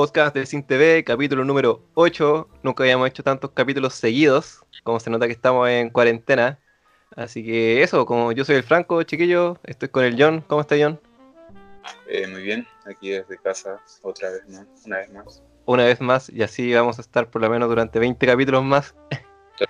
[0.00, 2.48] podcast de Sin TV, capítulo número 8.
[2.62, 6.58] Nunca habíamos hecho tantos capítulos seguidos, como se nota que estamos en cuarentena.
[7.16, 10.42] Así que eso, como yo soy el Franco, chiquillo, estoy con el John.
[10.46, 10.98] ¿Cómo está John?
[12.08, 15.42] Eh, muy bien, aquí desde casa otra vez más, una vez más.
[15.66, 18.94] Una vez más, y así vamos a estar por lo menos durante 20 capítulos más.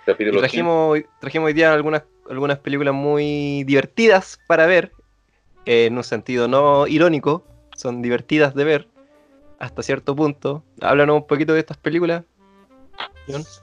[0.07, 4.93] Capítulo Y trajimos, trajimos hoy día algunas, algunas películas muy divertidas para ver,
[5.67, 7.45] eh, en un sentido no irónico,
[7.75, 8.90] son divertidas de ver
[9.61, 10.65] hasta cierto punto.
[10.81, 12.25] Háblanos un poquito de estas películas,
[13.29, 13.45] John.
[13.45, 13.61] 15.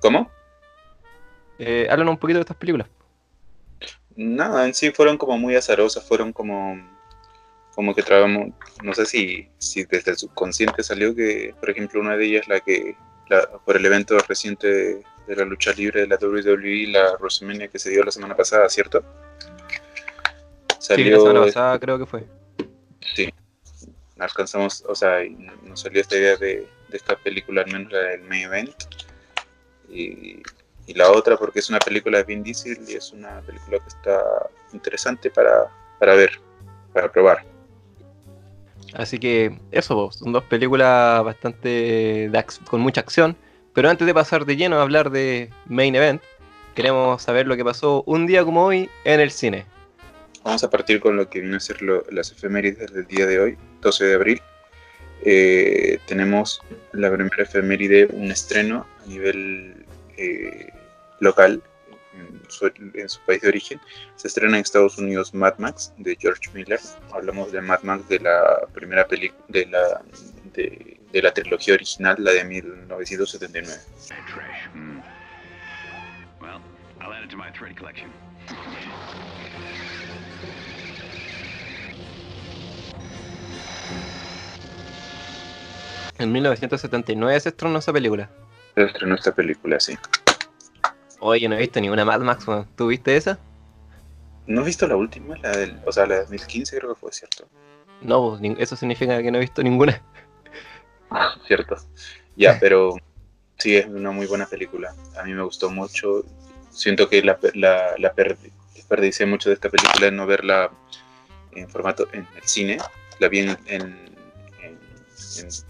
[0.00, 0.30] ¿Cómo?
[1.58, 2.88] Eh, háblanos un poquito de estas películas.
[4.16, 6.76] Nada, en sí fueron como muy azarosas, fueron como,
[7.74, 8.48] como que trabajamos,
[8.82, 12.60] no sé si, si desde el subconsciente salió que, por ejemplo, una de ellas, la
[12.60, 12.96] que,
[13.28, 17.68] la- por el evento reciente de, de la lucha libre de la WWE, la WrestleMania
[17.68, 19.04] que se dio la semana pasada, ¿cierto?
[20.78, 22.24] Sí, la semana Salió, pasada creo que fue.
[23.14, 23.32] sí,
[24.18, 25.18] alcanzamos, o sea,
[25.64, 28.74] nos salió esta idea de, esta película, al menos la del main event.
[29.88, 30.42] Y,
[30.94, 32.50] la otra porque es una película de Vin y
[32.94, 34.22] es una película que está
[34.72, 36.40] interesante para, para ver,
[36.94, 37.44] para probar.
[38.94, 42.30] Así que eso, son dos películas bastante
[42.70, 43.36] con mucha acción.
[43.74, 46.22] Pero antes de pasar de lleno a hablar de Main Event,
[46.74, 49.66] queremos saber lo que pasó un día como hoy en el cine.
[50.48, 53.38] Vamos a partir con lo que viene a ser lo- las efemérides del día de
[53.38, 54.40] hoy, 12 de abril.
[55.22, 59.84] Eh, tenemos la primera efeméride, un estreno a nivel
[60.16, 60.72] eh,
[61.20, 61.62] local
[62.14, 63.78] en su, en su país de origen.
[64.16, 66.80] Se estrena en Estados Unidos Mad Max de George Miller.
[67.12, 70.00] Hablamos de Mad Max de la primera película de la,
[70.54, 73.80] de, de la trilogía original, la de 1979.
[74.08, 74.66] Trash.
[74.72, 75.00] Hmm.
[76.40, 76.62] Well,
[77.02, 78.08] I'll add it to my thread collection.
[86.18, 88.30] En 1979 se estrenó esa película.
[88.74, 89.96] Se estrenó esta película, sí.
[91.20, 92.66] Oye, no he visto ninguna Mad Max, weón.
[92.76, 93.38] ¿tú viste esa?
[94.46, 95.36] ¿No has visto la última?
[95.38, 97.46] La del, o sea, la de 2015 creo que fue, ¿cierto?
[98.00, 100.00] No, pues, eso significa que no he visto ninguna.
[101.46, 101.76] Cierto.
[102.36, 102.94] Ya, pero
[103.58, 104.94] sí, es una muy buena película.
[105.18, 106.24] A mí me gustó mucho.
[106.70, 110.70] Siento que la, la, la perdi- desperdicié mucho de esta película en no verla
[111.52, 112.78] en formato en el cine.
[113.18, 113.96] La vi en, en,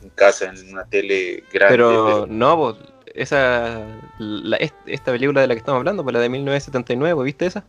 [0.03, 1.73] en- casa, en una tele grande.
[1.77, 2.77] Pero no, pues,
[3.15, 3.81] esa,
[4.19, 7.47] la- est- esta película de la que estamos hablando, pues la de 1979, pues, ¿viste
[7.47, 7.65] esa?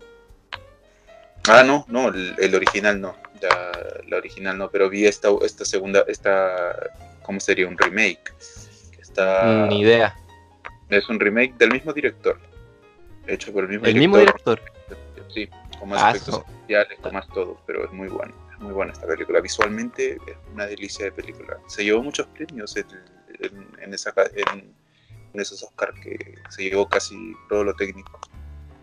[1.47, 3.16] Ah, no, no, el, el original no.
[3.41, 3.72] La,
[4.07, 6.75] la original no, pero vi esta, esta segunda, esta,
[7.22, 7.67] ¿cómo sería?
[7.67, 8.34] Un remake.
[8.91, 10.16] Que está, Ni idea.
[10.90, 12.38] Es un remake del mismo director.
[13.28, 14.00] Hecho por el mismo El director.
[14.00, 14.61] mismo director.
[15.34, 15.47] Sí,
[15.79, 18.34] con más Ah, efectos so- especiales, con más todo, pero es muy bueno.
[18.59, 19.40] Muy buena esta película.
[19.42, 21.58] Visualmente es una delicia de película.
[21.68, 22.86] Se llevó muchos premios en,
[23.40, 24.14] en- en esa,
[25.34, 28.20] esos Oscars que se llevó casi todo lo técnico.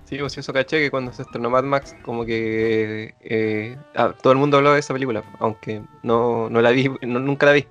[0.05, 4.33] Sí, pues eso caché que cuando se estrenó Mad Max, como que eh, ah, todo
[4.33, 7.67] el mundo hablaba de esa película, aunque no, no la vi, no- nunca la vi.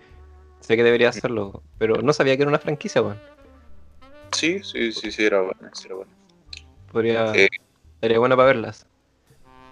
[0.60, 3.20] Sé que debería hacerlo, pero no sabía que era una franquicia, weón.
[4.32, 5.70] Sí, sí, sí, sí, era buena.
[5.74, 6.12] Sí, era buena.
[6.92, 7.48] Podría, Eh.
[8.02, 8.86] sería bueno para verlas.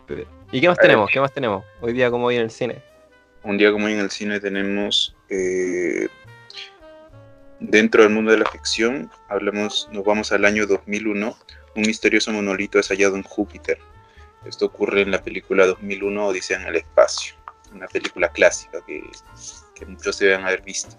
[0.07, 1.09] Pero- ¿Y qué más tenemos?
[1.11, 1.65] ¿Qué más tenemos?
[1.81, 2.79] Hoy día como hoy en el cine.
[3.41, 6.07] Un día como hoy en el cine tenemos eh,
[7.59, 11.35] dentro del mundo de la ficción, hablamos, nos vamos al año 2001,
[11.75, 13.79] un misterioso monolito es hallado en Júpiter.
[14.45, 17.33] Esto ocurre en la película 2001 Odisea en el espacio,
[17.73, 19.01] una película clásica que,
[19.73, 20.95] que muchos deben haber visto.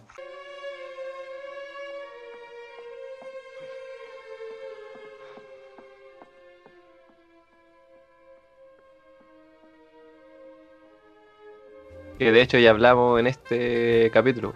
[12.19, 14.55] Que de hecho ya hablamos en este capítulo.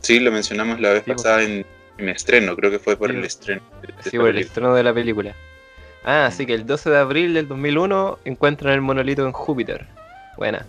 [0.00, 1.22] Sí, lo mencionamos la vez Sí, pues.
[1.22, 1.64] pasada en,
[1.98, 3.32] en estreno, creo que fue por Sí, el pues.
[3.34, 3.62] estreno.
[3.82, 5.34] de- de Sí, esta por el estreno de la película.
[6.04, 9.86] Ah, así que el 12 de abril del 2001 encuentran el monolito en Júpiter.
[10.36, 10.66] Buena.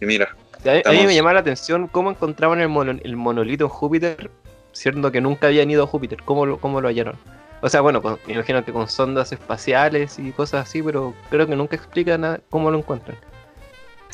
[0.00, 0.34] Y mira,
[0.64, 4.30] A, a mí me llamaba la atención cómo encontraban el, mono- el monolito en Júpiter,
[4.72, 6.22] siendo que nunca habían ido a Júpiter.
[6.24, 7.16] ¿Cómo lo, cómo lo hallaron?
[7.60, 11.46] O sea, bueno, con- me imagino que con sondas espaciales y cosas así, pero creo
[11.46, 13.18] que nunca explican cómo lo encuentran.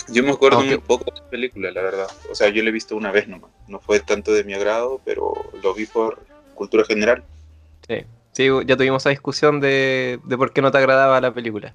[0.08, 2.06] Yo me acuerdo Aunque- muy poco de esa película, la verdad.
[2.30, 3.50] O sea, yo la he visto una vez nomás.
[3.68, 5.32] No fue tanto de mi agrado, pero
[5.62, 6.18] lo vi por
[6.54, 7.24] cultura general.
[7.88, 11.74] Sí, sí ya tuvimos esa discusión de, de por qué no te agradaba la película.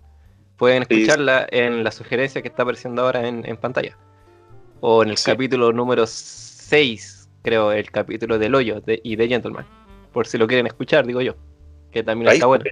[0.57, 0.95] Pueden Sí.
[0.95, 3.97] escucharla en la sugerencia que está apareciendo ahora en, en pantalla.
[4.81, 5.31] O en el Sí.
[5.31, 9.65] capítulo número 6, creo, el capítulo del hoyo de, y de Gentleman.
[10.13, 11.35] Por si lo quieren escuchar, digo yo.
[11.91, 12.65] Que también Ahí está bueno.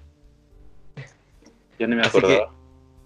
[1.80, 2.52] Ya ni me acordaba.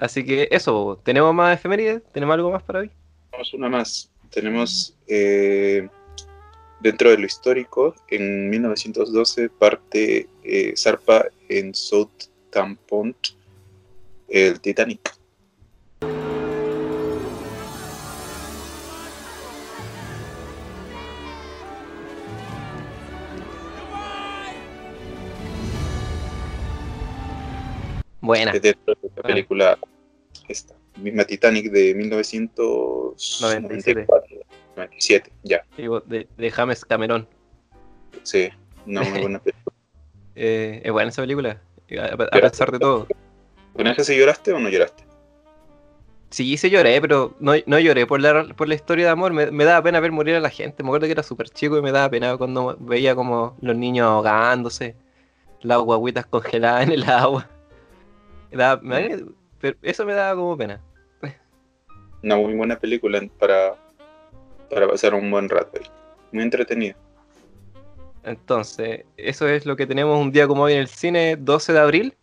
[0.01, 2.01] Así que eso, ¿tenemos más efemérides?
[2.11, 2.89] ¿Tenemos algo más para hoy?
[3.31, 4.09] Vamos una más.
[4.31, 5.87] tenemos eh,
[6.79, 13.15] dentro de lo histórico, en 1912 parte eh, zarpa en Southampton
[14.27, 15.15] el Titanic.
[28.21, 28.51] Buena.
[28.51, 29.77] Es dentro de la película
[30.47, 34.37] esta, misma Titanic de 1994.
[34.75, 37.27] 97, ya, De, de James Cameron.
[38.23, 38.49] sí,
[38.85, 39.75] una muy buena película.
[40.35, 41.61] Eh, es buena esa película.
[41.99, 43.07] A, a pesar de todo.
[43.73, 45.03] ¿Con esa sí lloraste o no lloraste?
[46.29, 49.33] Sí, sí lloré, pero no, no lloré por la, por la historia de amor.
[49.33, 50.81] Me, me daba pena ver morir a la gente.
[50.83, 54.05] Me acuerdo que era súper chico y me daba pena cuando veía como los niños
[54.07, 54.95] ahogándose,
[55.61, 57.49] las guaguitas congeladas en el agua.
[58.81, 59.25] Me-
[59.59, 60.81] pero eso me daba como pena.
[62.23, 63.75] Una muy buena película para,
[64.69, 65.79] para pasar un buen rato.
[66.31, 66.95] Muy entretenida.
[68.23, 71.79] Entonces, eso es lo que tenemos un día como hoy en el cine, 12 de
[71.79, 72.13] abril.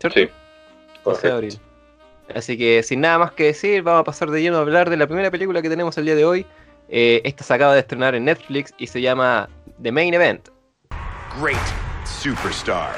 [0.00, 0.18] ¿Cierto?
[0.18, 0.28] Sí,
[1.04, 1.60] 12 de abril.
[2.34, 4.96] Así que sin nada más que decir, vamos a pasar de lleno a hablar de
[4.96, 6.44] la primera película que tenemos el día de hoy.
[6.88, 9.48] Eh, esta se acaba de estrenar en Netflix y se llama
[9.82, 10.48] The Main Event.
[11.40, 11.56] Great
[12.04, 12.90] superstar.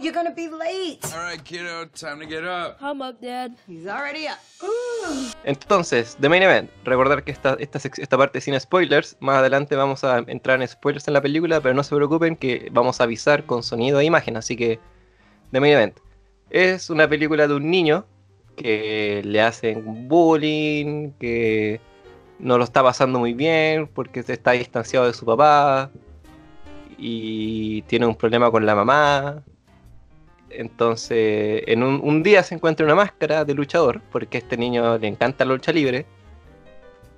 [0.00, 1.04] You're gonna be late.
[1.14, 2.78] All right, kiddo, time to get up.
[2.80, 3.52] I'm up, Dad.
[3.68, 4.38] He's already up.
[5.44, 6.70] Entonces, The Main Event.
[6.84, 9.16] Recordar que esta, esta, esta parte es sin spoilers.
[9.20, 12.68] Más adelante vamos a entrar en spoilers en la película, pero no se preocupen que
[12.72, 14.36] vamos a avisar con sonido e imagen.
[14.36, 14.80] Así que,
[15.52, 15.98] The Main Event.
[16.50, 18.06] Es una película de un niño
[18.56, 21.80] que le hacen bullying, que
[22.38, 25.90] no lo está pasando muy bien porque se está distanciado de su papá
[26.98, 29.44] y tiene un problema con la mamá.
[30.50, 34.98] Entonces, en un, un día se encuentra una máscara de luchador, porque a este niño
[34.98, 36.06] le encanta la lucha libre.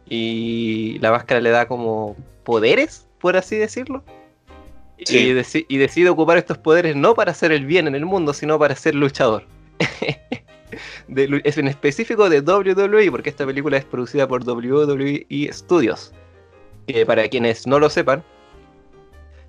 [0.08, 4.04] Y la máscara le da como poderes, por así decirlo.
[5.04, 5.18] Sí.
[5.18, 8.32] Y, deci- y decide ocupar estos poderes no para hacer el bien en el mundo,
[8.32, 9.44] sino para ser luchador.
[11.08, 16.12] De es en específico de WWE, porque esta película es producida por WWE Studios.
[16.86, 18.24] Que para quienes no lo sepan,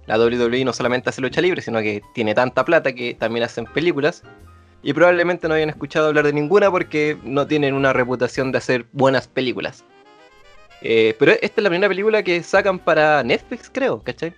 [0.05, 3.65] la WWE no solamente hace lucha libre, sino que tiene tanta plata que también hacen
[3.65, 4.23] películas.
[4.81, 8.85] Y probablemente no hayan escuchado hablar de ninguna porque no tienen una reputación de hacer
[8.91, 9.85] buenas películas.
[10.81, 14.33] Eh, pero esta es la primera película que sacan para Netflix, creo, ¿cachai?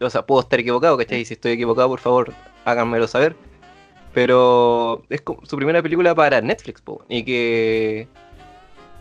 [0.00, 1.22] O sea, puedo estar equivocado, ¿cachai?
[1.22, 2.32] Y si estoy equivocado, por favor,
[2.64, 3.34] háganmelo saber.
[4.14, 8.08] Pero es su primera película para Netflix, po, y que...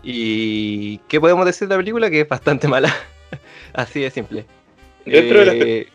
[0.02, 2.10] ¿Y qué podemos decir de la película?
[2.10, 2.94] Que es bastante mala.
[3.74, 4.46] Así de simple.
[5.06, 5.88] Dentro de las Eh,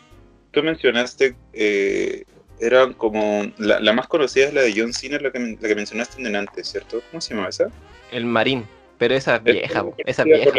[0.53, 2.23] Tú mencionaste, eh,
[2.59, 5.75] eran como, la, la más conocida es la de John Cena, la que, la que
[5.75, 7.01] mencionaste en antes, ¿cierto?
[7.11, 7.69] ¿Cómo se llama esa?
[8.13, 8.65] el Marín.
[8.97, 10.51] Pero esa es vieja, esa vieja.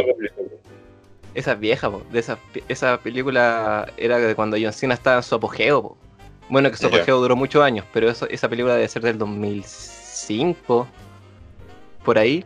[1.35, 2.03] Esa es vieja, po.
[2.13, 2.39] De esa,
[2.69, 5.97] esa película era de cuando John Cena estaba en su apogeo, po.
[6.51, 10.87] Bueno, que su apogeo duró muchos años, pero eso, esa película debe ser del 2005,
[12.05, 12.45] por ahí.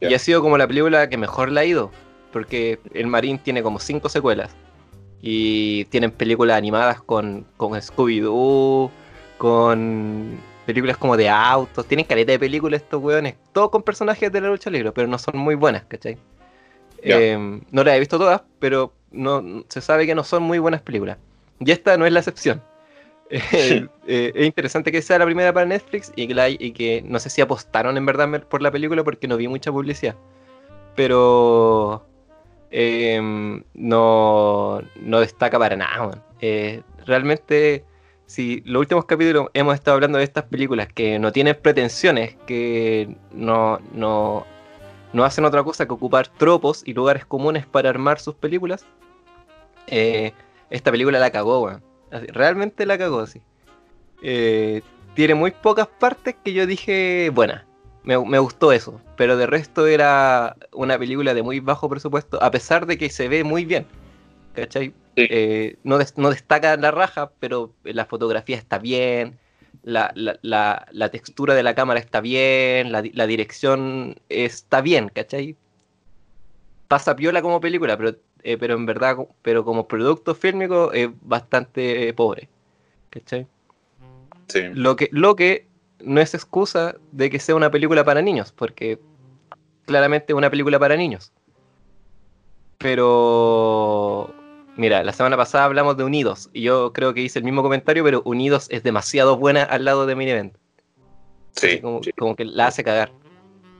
[0.00, 1.90] Y ha sido como la película que mejor la ha ido,
[2.32, 4.54] porque El Marín tiene como cinco secuelas.
[5.22, 8.90] Y tienen películas animadas con, con Scooby-Doo,
[9.38, 11.86] con películas como de autos.
[11.86, 15.18] Tienen caleta de películas estos weones, todos con personajes de la lucha libre, pero no
[15.18, 16.16] son muy buenas, ¿cachai?
[17.02, 20.82] Eh, no las he visto todas, pero no, se sabe que no son muy buenas
[20.82, 21.18] películas.
[21.58, 22.62] Y esta no es la excepción.
[23.32, 27.00] Eh, eh, es interesante que sea la primera para Netflix y que, la- y que
[27.06, 30.16] no sé si apostaron en verdad por la película porque no vi mucha publicidad.
[30.96, 32.04] Pero
[32.70, 33.20] eh,
[33.74, 36.06] no, no destaca para nada.
[36.06, 36.22] man.
[36.40, 37.84] Eh, realmente,
[38.26, 43.16] si los últimos capítulos hemos estado hablando de estas películas que no tienen pretensiones, que
[43.32, 44.46] no, no,
[45.12, 48.86] no hacen otra cosa que ocupar tropos y lugares comunes para armar sus películas,
[49.86, 50.32] eh,
[50.70, 51.68] esta película la cagó.
[52.10, 53.40] Así, Realmente la cagó, sí.
[54.22, 54.82] Eh,
[55.14, 57.66] tiene muy pocas partes que yo dije, buena.
[58.02, 62.50] Me, me gustó eso, pero de resto era una película de muy bajo presupuesto, a
[62.50, 63.86] pesar de que se ve muy bien.
[64.54, 64.88] ¿Cachai?
[65.16, 65.26] Sí.
[65.30, 69.38] Eh, no, des- no destaca la raja, pero la fotografía está bien,
[69.82, 74.80] la, la- la- la textura de la cámara está bien, la, di- la dirección está
[74.80, 75.56] bien, ¿cachai?
[76.88, 82.12] Pasa piola como película, pero, eh, pero en verdad, pero como producto fílmico es bastante
[82.14, 82.48] pobre,
[83.10, 83.46] ¿cachai?
[84.48, 84.62] Sí.
[84.74, 85.66] Lo que, lo que
[86.02, 88.98] no es excusa de que sea una película para niños, porque
[89.86, 91.32] claramente es una película para niños.
[92.78, 94.34] Pero,
[94.76, 98.04] mira, la semana pasada hablamos de Unidos, y yo creo que hice el mismo comentario,
[98.04, 100.54] pero Unidos es demasiado buena al lado de Mini Event.
[101.52, 102.12] Sí, como, sí.
[102.12, 103.12] como que la hace cagar.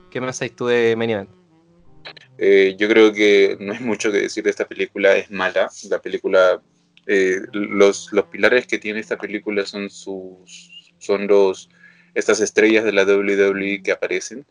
[0.09, 1.29] ¿Qué pensáis tú de Main Event?
[2.37, 5.69] Eh, yo creo que no hay mucho que decir de esta película, es mala.
[5.89, 6.61] La película,
[7.07, 11.69] eh, los, los pilares que tiene esta película son sus, son los,
[12.13, 14.45] estas estrellas de la WWE que aparecen,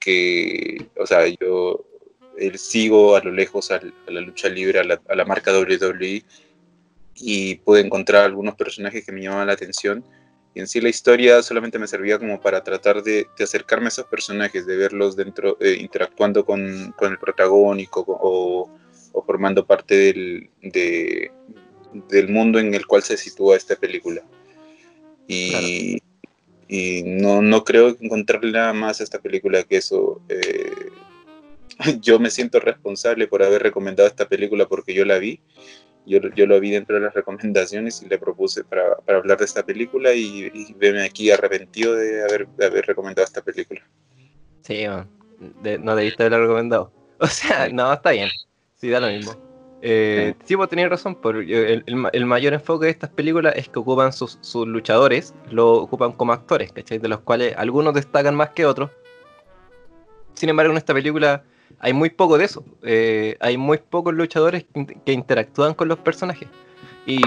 [0.00, 1.84] que, o sea, yo
[2.38, 6.24] eh, sigo a lo lejos a, la lucha libre, a la, a la marca WWE,
[7.18, 10.04] y pude encontrar algunos personajes que me llamaban la atención.
[10.54, 14.06] Y en sí la historia solamente me servía como para tratar de, acercarme a esos
[14.06, 18.70] personajes, de verlos dentro, eh, interactuando con, con, el protagónico o,
[19.26, 21.30] formando parte del, de,
[22.08, 24.22] del, mundo en el cual se sitúa esta película.
[25.26, 25.98] Y.
[26.68, 30.20] y no, no, creo nada más a esta película que eso.
[30.28, 30.72] Eh,
[32.00, 35.40] yo me siento responsable por haber recomendado esta película porque yo la vi
[36.06, 39.44] yo, yo, lo vi dentro de las recomendaciones y le propuse para, para hablar de
[39.44, 43.82] esta película y, y verme aquí arrepentido de haber, de haber recomendado esta película.
[44.62, 45.10] Sí, man.
[45.62, 46.92] De, no debiste haberla recomendado.
[47.18, 48.28] O sea, no, está bien.
[48.74, 49.34] Sí, da lo mismo.
[49.88, 51.14] Eh, sí, vos tenías razón.
[51.14, 55.32] Por, el, el, el, mayor enfoque de estas películas es que ocupan sus, sus luchadores,
[55.48, 56.98] lo ocupan como actores, ¿cachai?
[56.98, 58.90] De los cuales algunos destacan más que otros.
[60.34, 61.44] Sin embargo, en esta película
[61.78, 62.64] hay muy poco de eso.
[62.82, 64.64] Eh, hay muy pocos luchadores
[65.04, 66.48] que interactúan con los personajes.
[67.06, 67.20] Y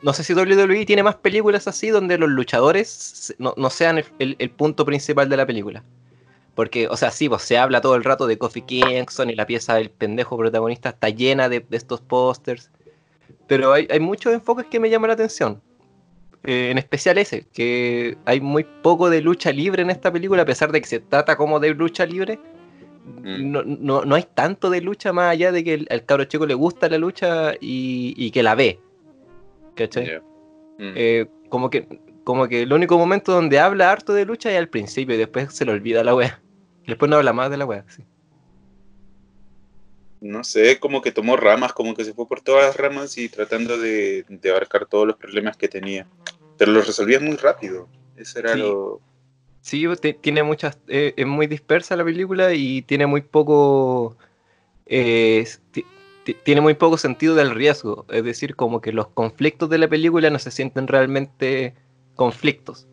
[0.00, 4.06] no sé si WWE tiene más películas así donde los luchadores no, no sean el,
[4.18, 5.84] el, el, punto principal de la película.
[6.58, 9.46] Porque, o sea, sí, pues se habla todo el rato de Kofi Kingston y la
[9.46, 12.72] pieza del pendejo protagonista está llena de, de estos pósters.
[13.46, 15.62] Pero hay, hay, muchos enfoques que me llaman la atención.
[16.42, 20.46] Eh, en especial ese, que hay muy poco de lucha libre en esta película, a
[20.46, 22.40] pesar de que se trata como de lucha libre
[23.22, 26.44] no, no, no, hay tanto de lucha más allá de que el, al cabro chico
[26.44, 28.80] le gusta la lucha y, y que la ve.
[29.76, 30.06] ¿Cachai?
[30.06, 30.22] Yeah.
[30.78, 30.92] Mm.
[30.96, 31.86] Eh, como que
[32.24, 35.54] como que el único momento donde habla harto de lucha es al principio y después
[35.54, 36.42] se le olvida la wea.
[36.88, 37.84] Después no habla más de la wea.
[37.88, 38.02] Sí.
[40.20, 43.28] No sé, como que tomó ramas, como que se fue por todas las ramas y
[43.28, 46.08] tratando de, de abarcar todos los problemas que tenía.
[46.56, 47.88] Pero los resolvía muy rápido.
[48.16, 48.58] Eso era sí.
[48.58, 49.00] lo,
[49.68, 49.86] Sí,
[50.22, 50.78] tiene muchas.
[50.88, 54.16] Eh, es muy dispersa la película y tiene muy poco.
[54.86, 55.46] Eh,
[56.42, 58.06] tiene muy poco sentido del riesgo.
[58.08, 61.74] Es decir, como que los conflictos de la película no se sienten realmente
[62.14, 62.86] conflictos.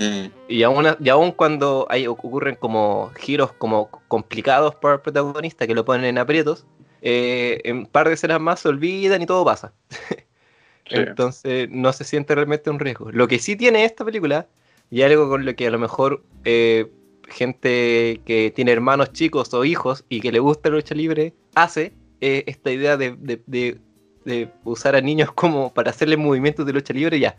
[0.00, 0.30] Mm.
[0.48, 5.74] Y, aún, y aún cuando hay, ocurren como giros como complicados para el protagonista que
[5.74, 6.66] lo ponen en aprietos,
[7.02, 9.72] eh, en un par de escenas más se olvidan y todo pasa.
[10.88, 10.96] sí.
[10.96, 13.12] Entonces no se siente realmente un riesgo.
[13.12, 14.48] Lo que sí tiene esta película
[14.90, 16.90] y algo con lo que a lo mejor eh,
[17.28, 21.92] gente que tiene hermanos chicos o hijos y que le gusta la lucha libre hace
[22.22, 23.78] eh, esta idea de, de, de,
[24.24, 27.20] de, usar a niños como para hacerle movimientos de lucha libre.
[27.20, 27.36] Ya,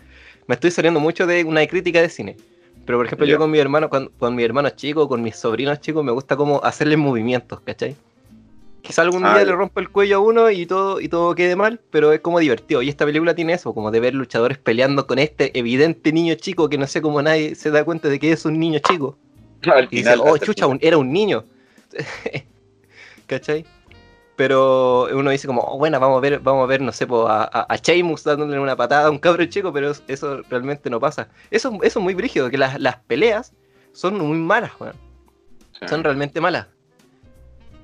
[0.48, 2.38] me estoy saliendo mucho de una crítica de cine.
[2.86, 3.36] Pero por ejemplo, yeah.
[3.36, 6.36] yo con mi hermano, con, con mi hermano chico, con mis sobrinos chicos, me gusta
[6.36, 7.96] como hacerles movimientos, ¿cachai?
[8.82, 11.80] Quizá algún día le rompa el cuello a uno y todo, y todo quede mal,
[11.92, 12.82] pero es como divertido.
[12.82, 16.68] Y esta película tiene eso, como de ver luchadores peleando con este evidente niño chico
[16.68, 19.18] que no sé cómo nadie se da cuenta de que es un niño chico.
[19.64, 21.44] Al y final, dice, oh, chucha, un, era un niño.
[23.28, 23.66] ¿Cachai?
[24.42, 27.44] Pero uno dice como, oh, bueno, vamos a ver, vamos a ver, no sé, a,
[27.44, 31.28] a, a Sheamus dándole una patada a un cabro chico, pero eso realmente no pasa.
[31.52, 33.54] Eso, eso es muy brígido, que las, las peleas
[33.92, 34.96] son muy malas, weón.
[35.80, 35.88] Sí.
[35.88, 36.66] Son realmente malas.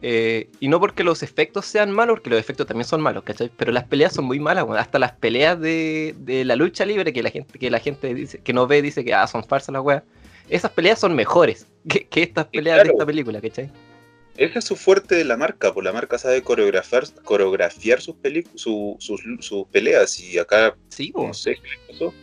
[0.02, 3.52] Eh, y no porque los efectos sean malos, porque los efectos también son malos, ¿cachai?
[3.56, 7.22] Pero las peleas son muy malas, hasta las peleas de, de, la lucha libre que
[7.22, 9.84] la gente, que la gente dice, que no ve, dice que ah, son farsas las
[9.84, 10.02] weas.
[10.50, 13.70] Esas peleas son mejores que, que estas peleas claro, de esta película, ¿cachai?
[14.38, 18.16] Ese es su fuerte de la marca, pues la marca sabe coreografiar, coreografiar sus,
[18.56, 22.14] su, sus, sus, peleas y acá sí, no sé qué pasó.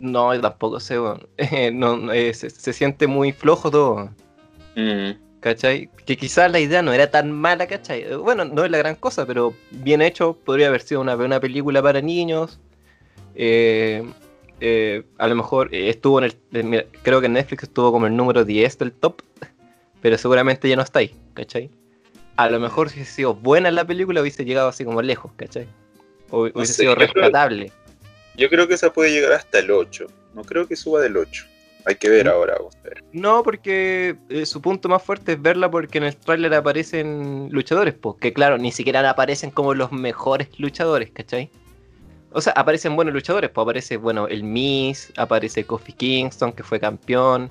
[0.00, 0.96] No, yo tampoco sé,
[1.72, 4.10] no, eh, se, se, siente muy flojo todo.
[4.74, 5.28] Mm.
[5.40, 5.90] ¿cachai?
[6.04, 8.14] Que quizás la idea no era tan mala, ¿cachai?
[8.16, 11.82] Bueno, no es la gran cosa, pero bien hecho, podría haber sido una, una película
[11.82, 12.58] para niños.
[13.34, 14.04] Eh,
[14.60, 16.86] eh, a lo mejor estuvo en el.
[17.02, 19.22] Creo que en Netflix estuvo como el número 10 del top,
[20.00, 21.70] pero seguramente ya no está ahí, ¿cachai?
[22.36, 25.66] A lo mejor si hubiese sido buena la película, hubiese llegado así como lejos, ¿cachai?
[26.30, 27.66] O hubiese no sé, sido rescatable.
[27.66, 30.06] Yo creo, yo creo que esa puede llegar hasta el 8.
[30.34, 31.46] No creo que suba del 8.
[31.84, 32.56] Hay que ver ahora.
[32.84, 33.02] Ver.
[33.12, 37.94] No, porque eh, su punto más fuerte es verla porque en el tráiler aparecen luchadores,
[37.94, 41.50] pues, que claro, ni siquiera aparecen como los mejores luchadores, ¿cachai?
[42.30, 46.78] O sea, aparecen buenos luchadores, pues aparece, bueno, el Miss, aparece Kofi Kingston, que fue
[46.78, 47.50] campeón,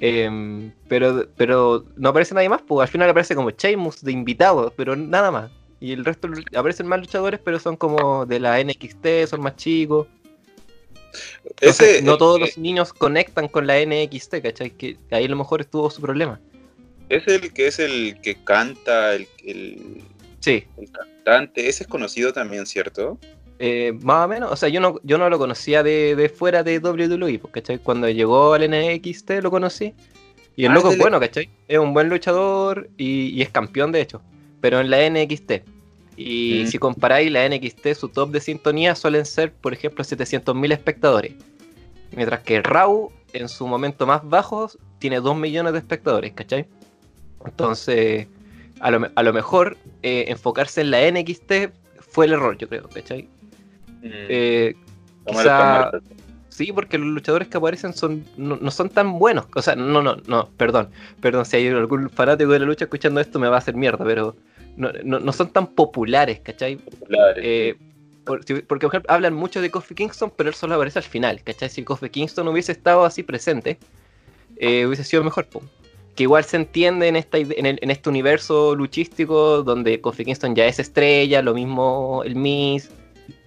[0.00, 4.72] eh, pero, pero no aparece nadie más, pues al final aparece como Sheamus de invitado,
[4.76, 5.50] pero nada más.
[5.80, 10.08] Y el resto aparecen más luchadores, pero son como de la NXT, son más chicos.
[11.44, 14.70] Entonces, Ese, no el todos los niños conectan con la NXT, ¿cachai?
[14.70, 16.40] Que ahí a lo mejor estuvo su problema.
[17.08, 20.02] es el que es el que canta, el, el,
[20.40, 21.68] Sí, el cantante.
[21.68, 23.18] Ese es conocido también, ¿cierto?
[23.58, 24.52] Eh, más o menos.
[24.52, 27.78] O sea, yo no, yo no lo conocía de, de fuera de WWE, pues, ¿cachai?
[27.78, 29.94] Cuando llegó al NXT lo conocí.
[30.56, 31.48] Y el Ah, loco es bueno, ¿cachai?
[31.68, 34.20] Es un buen luchador y, y es campeón, de hecho.
[34.60, 35.62] Pero en la NXT.
[36.16, 36.66] Y Mm.
[36.66, 41.32] si comparáis la NXT, su top de sintonía suelen ser, por ejemplo, 700.000 espectadores.
[42.16, 46.66] Mientras que Raw, en su momento más bajo, tiene 2 millones de espectadores, ¿cachai?
[47.44, 48.26] Entonces,
[48.80, 51.52] a lo, a lo mejor eh, enfocarse en la NXT
[52.00, 53.28] fue el error, yo creo, ¿cachai?
[54.02, 54.74] Mm, Eh,
[55.26, 55.90] quizá-.
[56.48, 59.46] Sí, porque los luchadores que aparecen son no, no son tan buenos.
[59.54, 60.88] O sea, no, no, no, perdón.
[61.20, 64.04] Perdón, si hay algún fanático de la lucha escuchando esto me va a hacer mierda,
[64.04, 64.34] pero
[64.76, 66.76] no, no- no son tan populares, ¿cachai?
[66.76, 67.44] populares.
[67.46, 67.76] Eh,
[68.24, 71.42] por- porque, por ejemplo, hablan mucho de Kofi Kingston, pero él solo aparece al final,
[71.44, 71.68] ¿cachai?
[71.70, 73.78] Si Kofi Kingston hubiese estado así presente,
[74.56, 75.62] eh, hubiese sido mejor, po.
[76.16, 80.56] Que igual se entiende en, esta, en, el- en este universo luchístico donde Kofi Kingston
[80.56, 82.90] ya es estrella, lo mismo el Miz,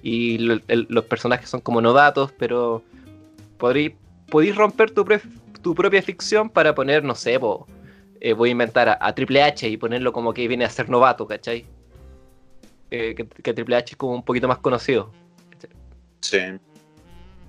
[0.01, 2.83] y lo- el- los personajes son como novatos, pero
[3.57, 5.21] podéis romper tu, pre-
[5.61, 7.67] tu propia ficción para poner, no sé, po,
[8.19, 10.89] eh, voy a inventar a, a Triple H y ponerlo como que viene a ser
[10.89, 11.65] novato, ¿cachai?
[12.89, 15.11] Eh, que, que Triple H es como un poquito más conocido.
[16.21, 16.39] Sí.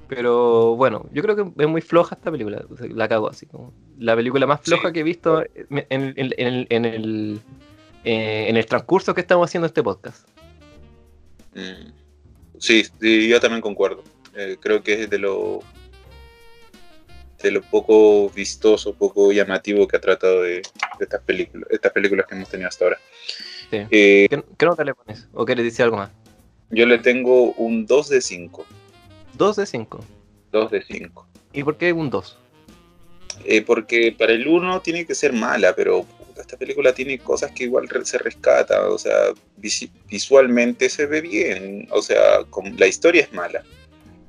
[0.08, 2.62] Pero bueno, yo creo que es muy floja esta película.
[2.90, 3.46] La cago así.
[3.46, 4.92] Como la película más floja Sí.
[4.92, 7.40] que he visto en, en- en- en el, en, el,
[8.04, 10.28] eh, en el transcurso que estamos haciendo este podcast.
[11.54, 11.92] Mm.
[12.62, 14.04] Sí, sí, yo también concuerdo.
[14.36, 15.60] Eh, creo que es de lo
[17.42, 20.62] de lo poco vistoso, poco llamativo que ha tratado de, de
[21.00, 22.98] estas películas, estas películas que hemos tenido hasta ahora.
[23.68, 23.78] Sí.
[23.90, 25.26] Eh, ¿Qué, qué nota le pones?
[25.32, 26.10] ¿O quieres decir algo más?
[26.70, 28.64] yo le tengo un 2 de 5.
[29.34, 30.04] 2 de 5.
[30.52, 31.26] 2 de 5.
[31.52, 32.38] ¿Y por qué un 2?
[33.44, 36.06] Eh, porque para el 1 tiene que ser mala, pero
[36.40, 39.32] esta película tiene cosas que igual se rescata, o sea,
[40.08, 42.40] visualmente se ve bien, o sea,
[42.76, 43.62] la historia es mala,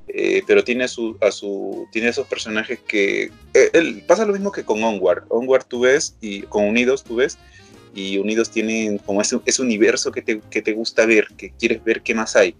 [0.07, 4.51] eh, pero tiene su, a su, tiene esos personajes que eh, el- pasa lo mismo
[4.51, 5.23] que con Onward.
[5.29, 7.37] Onward tú ves y con Unidos tú ves
[7.95, 11.83] y Unidos tienen como ese, ese universo que te, que te gusta ver, que quieres
[11.83, 12.55] ver qué más hay.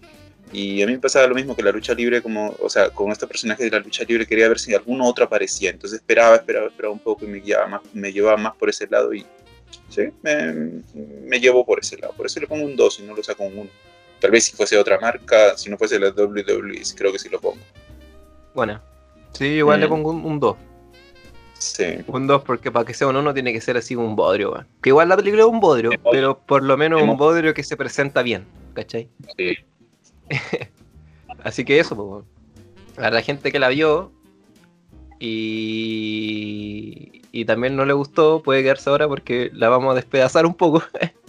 [0.54, 3.10] Y a mí me pasaba lo mismo que la lucha libre, como, o sea, con
[3.10, 5.70] estos personajes de la lucha libre quería ver si alguno otro aparecía.
[5.70, 8.86] Entonces esperaba, esperaba, esperaba un poco y me llevaba más, me llevaba más por ese
[8.86, 9.26] lado y
[9.88, 10.80] sí, me,
[11.26, 12.14] me llevó por ese lado.
[12.16, 13.70] Por eso le pongo un 2 y no lo saco un 1.
[14.20, 17.40] Tal vez si fuese otra marca, si no fuese la WWE, creo que sí lo
[17.40, 17.58] pongo.
[18.54, 18.80] Bueno,
[19.32, 19.90] sí, igual le Mm.
[19.90, 20.56] pongo un 2.
[21.58, 24.64] Sí, Un 2 porque para que sea un 1 tiene que ser así un bodrio.
[24.82, 27.76] Que igual la película es un bodrio, pero por lo menos un bodrio que se
[27.76, 29.08] presenta bien, ¿cachai?
[29.36, 29.56] sí.
[31.44, 32.24] Así que eso, pues.
[32.96, 34.12] A la gente que la vio
[35.18, 40.54] y, y también no le gustó, puede quedarse ahora porque la vamos a despedazar un
[40.54, 40.82] poco.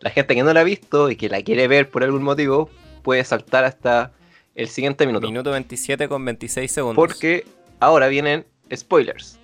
[0.00, 2.70] la gente que no la ha visto y que la quiere ver por algún motivo,
[3.02, 4.12] puede saltar hasta
[4.54, 5.26] el siguiente minuto.
[5.26, 6.96] Minuto 27 con 26 segundos.
[6.96, 7.44] Porque
[7.80, 9.38] ahora vienen spoilers.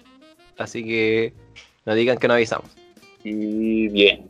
[0.59, 1.33] Así que
[1.87, 2.71] no digan que no avisamos.
[3.23, 4.29] Y bien.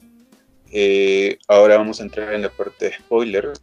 [0.73, 3.63] Eh, ahora vamos a entrar en la parte de spoilers.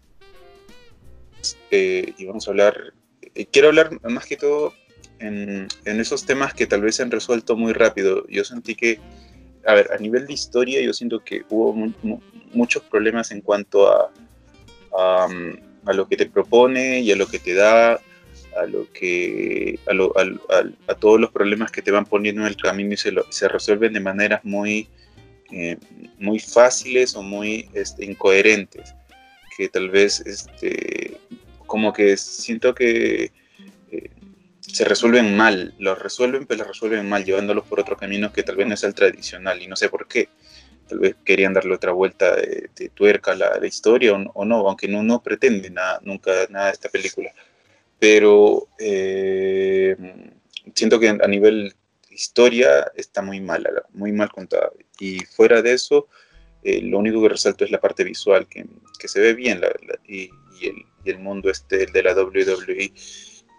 [1.72, 2.94] Eh, y vamos a hablar.
[3.36, 4.74] eh, quiero hablar más que todo
[5.20, 8.26] en, en esos temas que tal vez se han resuelto muy rápido.
[8.28, 9.00] Yo sentí que,
[9.66, 12.22] a ver, a nivel de historia, yo siento que hubo mu- mu-
[12.54, 14.12] muchos problemas en cuanto a,
[14.98, 18.92] a, mm, a lo que te propone y a lo que te da, a lo
[18.92, 20.14] que a, lo-
[20.88, 23.48] a todos los problemas que te van poniendo en el camino y se, lo- se
[23.48, 24.88] resuelven de maneras muy
[25.54, 25.78] eh,
[26.18, 28.96] muy fáciles o muy este, incoherentes
[29.58, 31.18] que tal vez este
[31.72, 33.32] como que siento que
[33.92, 34.10] eh,
[34.60, 38.58] se resuelven mal los resuelven pero los resuelven mal llevándolos por otro camino que tal
[38.58, 40.28] vez no es el tradicional y no sé por qué
[40.90, 44.44] tal vez querían darle otra vuelta de, de tuerca a la, la historia o, o
[44.44, 47.32] no aunque no, no pretende nada nunca nada de esta película
[48.00, 49.96] pero eh,
[50.76, 51.74] siento que a nivel
[52.10, 54.70] historia está muy mala, muy mal contada.
[55.00, 56.08] Y fuera de eso,
[56.64, 58.66] eh, lo único que resalto es la parte visual, que,
[59.00, 60.30] que se ve bien, la- la- y,
[60.62, 62.94] y el, mundo este el de la WWE,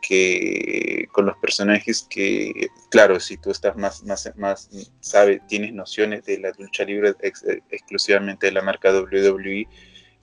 [0.00, 4.68] que con los personajes que, claro, si tú estás más, más, más
[5.00, 9.68] sabes, tienes nociones de la lucha libre ex- exclusivamente de la marca WWE,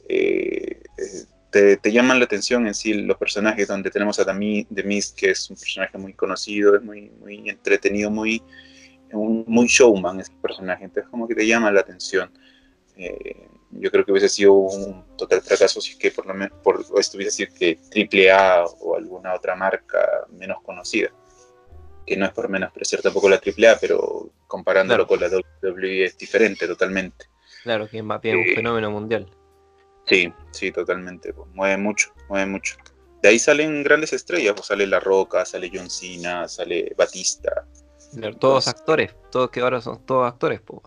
[0.10, 4.68] eh, eh, te, te llaman la atención en sí los personajes, donde tenemos a Dami-
[4.74, 8.44] The Miz, que es un personaje muy conocido, es muy, muy entretenido, muy,
[9.14, 12.32] un- muy showman ese personaje, entonces como que te llama la atención.
[13.02, 16.58] Eh, yo creo que hubiese sido un total fracaso si es que por lo menos
[16.62, 21.10] por esto hubiese sido que AAA o alguna otra marca menos conocida.
[22.06, 26.68] Que no es por menospreciar tampoco la AAA, pero comparándolo con la WWE es diferente
[26.68, 27.28] totalmente.
[27.64, 29.30] Claro, que es más bien un Eh, fenómeno mundial.
[30.08, 31.34] Sí, sí, totalmente.
[31.34, 32.76] pues, mueve mucho, mueve mucho.
[33.22, 37.66] De ahí salen grandes estrellas, pues sale La Roca, sale John Cena, sale Batista.
[38.14, 40.82] Claro, Todos Entonces- actores, todos que ahora son todos actores, po.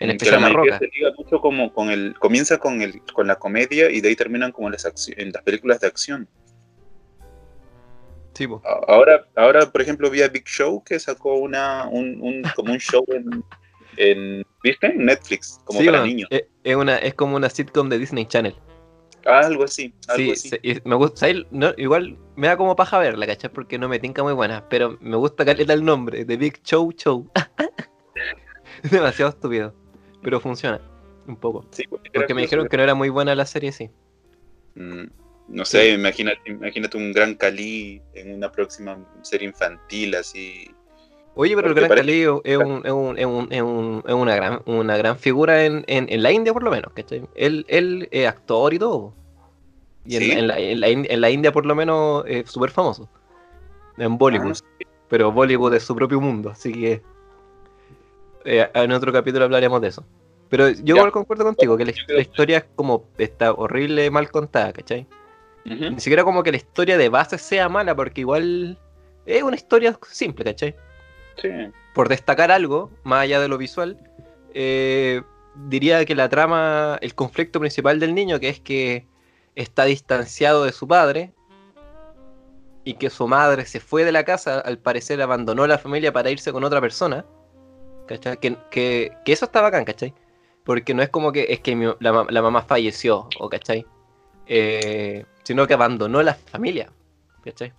[0.00, 0.78] En que especial La mayoría Roca.
[0.78, 4.16] se liga mucho como con el, comienza con el, con la comedia y de ahí
[4.16, 4.84] terminan como las
[5.16, 6.28] en las películas de acción.
[8.34, 8.46] Sí,
[8.86, 12.78] Ahora, ahora, por ejemplo, vi a Big Show que sacó una, un, un- como un
[12.78, 13.44] show en,
[13.96, 14.94] en ¿viste?
[14.94, 16.28] Netflix, como Sí, para niños.
[16.30, 18.54] Es, es una, es como una sitcom de Disney Channel.
[19.24, 20.48] Algo así, algo Sí, así.
[20.50, 21.26] se- me gusta,
[21.76, 23.50] igual me da como paja verla, ¿cachai?
[23.52, 26.92] Porque no me tinca muy buena, pero me gusta caleta el nombre, de Big Show
[26.92, 27.28] Show.
[28.84, 29.74] es demasiado estúpido,
[30.22, 30.80] pero funciona
[31.26, 31.64] un poco.
[31.70, 33.90] Sí, porque Porque me dijeron que no era muy buena la serie, sí.
[34.74, 35.04] Mm,
[35.48, 40.70] no sé, imagínate, imagínate un gran Cali en una próxima serie infantil así.
[41.34, 42.82] Oye, pero el Gran Cali es, un- es un-
[43.18, 46.52] es un- es un- es una, gran, una gran figura en, en- en la India,
[46.52, 47.22] por lo menos, ¿cachai?
[47.36, 49.14] Él, él es actor y todo.
[50.04, 50.30] Y en, ¿Sí?
[50.32, 53.08] en la, en la India, en la India, por lo menos, es súper famoso.
[53.98, 54.48] En Ah, Bollywood.
[54.48, 54.64] no sé.
[55.08, 57.02] Pero Bollywood es su propio mundo, así que
[58.48, 60.04] eh, en otro capítulo hablaremos de eso.
[60.48, 64.72] Pero yo igual concuerdo contigo, que la, la historia es como está horrible, mal contada,
[64.72, 65.06] ¿cachai?
[65.64, 68.78] Ni siquiera como que la historia de base sea mala, porque igual
[69.26, 70.74] es una historia simple, ¿cachai?
[71.42, 71.50] Sí.
[71.94, 73.98] Por destacar algo, más allá de lo visual,
[74.54, 75.20] eh,
[75.66, 79.06] diría que la trama, el conflicto principal del niño, que es que
[79.56, 81.34] está distanciado de su padre
[82.84, 86.30] y que su madre se fue de la casa, al parecer abandonó la familia para
[86.30, 87.26] irse con otra persona,
[88.08, 88.38] ¿cachai?
[88.38, 90.12] Que, que, que eso está bacán, ¿cachai?
[90.64, 93.86] Porque no es como que es que mi- la, ma- la mamá falleció, ¿o cachai?
[94.46, 96.90] Eh, sino que abandonó la familia,
[97.44, 97.70] ¿cachai?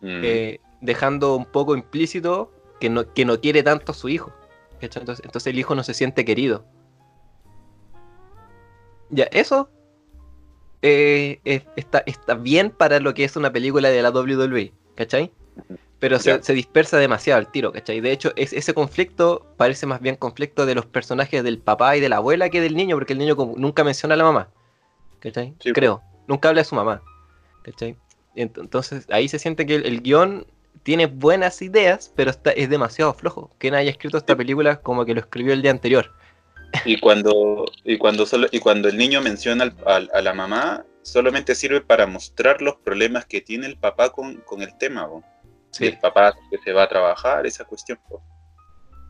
[0.00, 2.50] Mm, eh, dejando un poco implícito
[2.80, 4.32] que no, que no quiere tanto a su hijo.
[4.80, 5.02] ¿cachai?
[5.02, 6.64] Entonces, entonces el hijo no se siente querido.
[9.10, 9.70] Ya, eso
[10.82, 15.32] eh, es- está, está bien para lo que es una película de la WWE, ¿cachai?
[16.08, 18.00] Pero se, dispersa demasiado al tiro, ¿cachai?
[18.00, 22.00] De hecho, es, ese conflicto parece más bien conflicto de los personajes del papá y
[22.00, 24.48] de la abuela que del niño, porque el niño como- nunca menciona a la mamá,
[25.20, 25.54] ¿cachai?
[25.60, 27.02] Sí, Creo, nunca habla de su mamá,
[27.62, 27.96] ¿cachai?
[28.36, 30.46] Ent- Entonces ahí se siente que el, el guion
[30.84, 33.50] tiene buenas ideas, pero está, es demasiado flojo.
[33.58, 36.12] Quien haya escrito esta película como que lo escribió el día anterior.
[36.84, 40.84] Y cuando, y cuando solo, y cuando el niño menciona al- al- a la mamá,
[41.02, 45.24] solamente sirve para mostrar los problemas que tiene el papá con, con el tema, po.
[45.76, 45.86] Sí.
[45.86, 47.98] El papá que se va a trabajar, esa cuestión.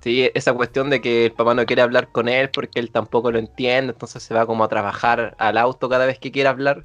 [0.00, 3.32] Sí, esa cuestión de que el papá no quiere hablar con él porque él tampoco
[3.32, 6.84] lo entiende, entonces se va como a trabajar al auto cada vez que quiere hablar.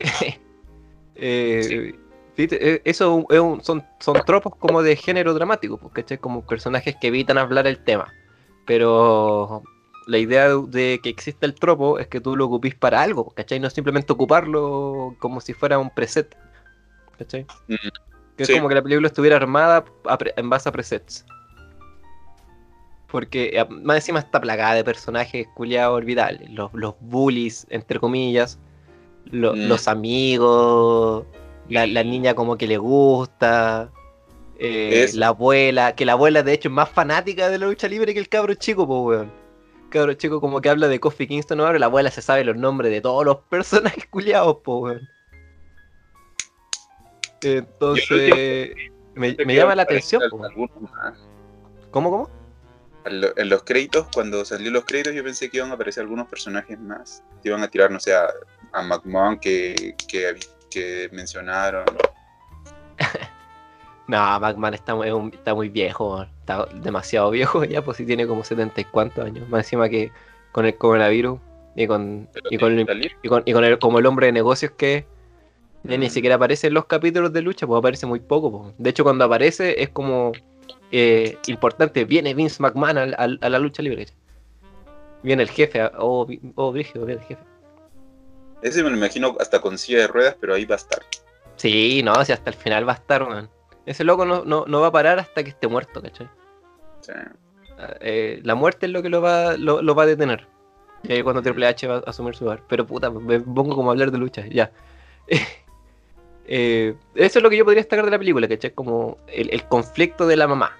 [1.22, 1.92] Eh,
[2.34, 6.16] fíjate, eh, eso es un- son, son tropos como de género dramático, pues, ¿cachai?
[6.16, 8.14] Como personajes que evitan hablar el tema.
[8.66, 9.62] Pero
[10.06, 13.30] la idea de, de que exista el tropo es que tú lo ocupís para algo,
[13.32, 13.60] ¿cachai?
[13.60, 16.34] No simplemente ocuparlo como si fuera un preset,
[17.18, 17.44] ¿cachai?
[17.68, 18.09] Mm,
[18.46, 19.84] Que es como que la película estuviera armada
[20.36, 21.24] en base a presets.
[23.10, 26.48] Porque eh, más encima está plagada de personajes culiados olvidables.
[26.50, 28.58] Los, los bullies, entre comillas.
[29.24, 29.68] lo- Mm.
[29.68, 31.24] Los amigos.
[31.68, 33.90] La, la niña como que le gusta.
[34.58, 35.94] eh, la abuela.
[35.96, 38.54] Que la abuela de hecho es más fanática de la lucha libre que el cabro
[38.54, 39.32] chico, pues weón.
[39.90, 41.78] Cabro chico como que habla de Kofi Kingston ahora.
[41.80, 45.08] La abuela se sabe los nombres de todos los personajes culiados, pues weón.
[47.42, 48.70] Entonces...
[49.14, 50.22] Me, llama la atención.
[51.90, 52.30] ¿Cómo, cómo?
[53.04, 56.02] En lo- en los créditos, cuando salió los créditos, yo pensé que iban a aparecer
[56.02, 57.22] algunos personajes más.
[57.42, 58.28] Que iban a tirar, no sé, a,
[58.72, 60.36] a McMahon que, que,
[60.70, 61.84] que mencionaron.
[64.06, 68.26] No, McMahon está, muy- es está muy viejo, está demasiado viejo ya, pues si tiene
[68.26, 69.48] como 70 y cuantos años.
[69.48, 70.10] Más encima que
[70.50, 71.38] con el coronavirus
[71.76, 75.06] y con, y con, y con, y con el- como el hombre de negocios que
[75.84, 78.50] ni siquiera aparece en los capítulos de lucha, pues aparece muy poco.
[78.62, 78.74] pues.
[78.78, 80.32] De hecho, cuando aparece es como
[80.92, 84.06] eh, importante, viene Vince McMahon al- a, la lucha libre.
[85.22, 87.42] Viene el jefe, a- oh, oh, brígido, viene el jefe.
[88.62, 91.00] Ese me lo imagino hasta con silla de ruedas, pero ahí va a estar.
[91.56, 93.48] Sí, no, si hasta el final va a estar, weón.
[93.86, 96.26] Ese loco no, no, no va a parar hasta que esté muerto, ¿cachai?
[96.26, 97.32] O sea,
[98.00, 100.46] Eh, la muerte es lo que lo va, lo, lo va a detener.
[101.02, 102.62] Y ahí cuando Triple H va a asumir su lugar.
[102.68, 104.70] Pero puta, me pongo como a hablar de lucha, ya.
[106.52, 108.72] Eh, eso es lo que yo podría destacar de la película, ¿cachai?
[108.72, 110.76] Como el, el conflicto de la mamá,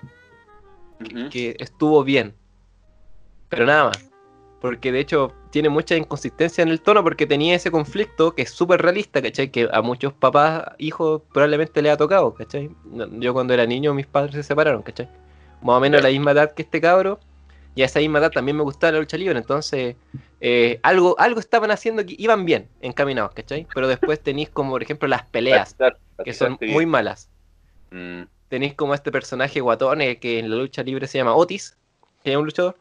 [1.00, 1.30] ujú.
[1.30, 2.34] que estuvo bien.
[3.48, 4.10] Pero nada más.
[4.60, 8.50] Porque de hecho tiene mucha inconsistencia en el tono porque tenía ese conflicto que es
[8.50, 9.50] súper realista, ¿cachai?
[9.50, 12.70] Que a muchos papás, hijos probablemente le ha tocado, ¿cachai?
[13.12, 15.08] Yo cuando era niño mis padres se separaron, ¿cachai?
[15.62, 17.20] Más o menos a la misma edad que este cabro.
[17.76, 19.94] Y a esa misma edad también me gustaba la lucha libre, entonces
[20.40, 23.66] eh, algo, algo estaban haciendo que iban bien, encaminados, ¿cachai?
[23.74, 25.76] Pero después tenéis como, por ejemplo, las peleas,
[26.24, 27.30] que son muy malas.
[27.90, 31.76] Mm, Tenéis como este personaje guatón eh, que en la lucha libre se llama Otis,
[32.24, 32.76] que es un luchador.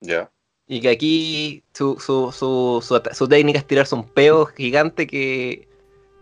[0.00, 0.30] ya.
[0.68, 5.68] Y que aquí su, su, su, su, técnica es tirarse un peo gigante que,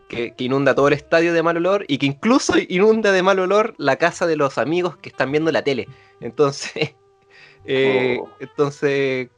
[0.09, 3.39] que, que inunda todo el estadio de mal olor y que incluso inunda de mal
[3.39, 5.89] olor la casa de los amigos que están viendo la tele.
[6.21, 6.95] Entonces,
[7.65, 8.29] eh, Oh.
[8.39, 9.31] entonces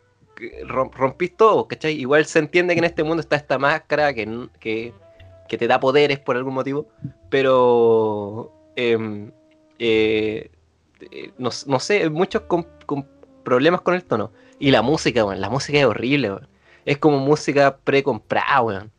[0.66, 1.94] rompís todo, ¿cachai?
[1.94, 4.92] Igual se entiende que en este mundo está esta máscara que, que,
[5.48, 6.86] te da poderes por algún motivo,
[7.30, 8.52] pero
[11.38, 12.42] no, no, sé, muchos
[13.42, 14.32] problemas con el tono.
[14.58, 16.48] Y la música, bueno, la música es horrible, bueno.
[16.84, 18.90] es como música precomprada, bueno.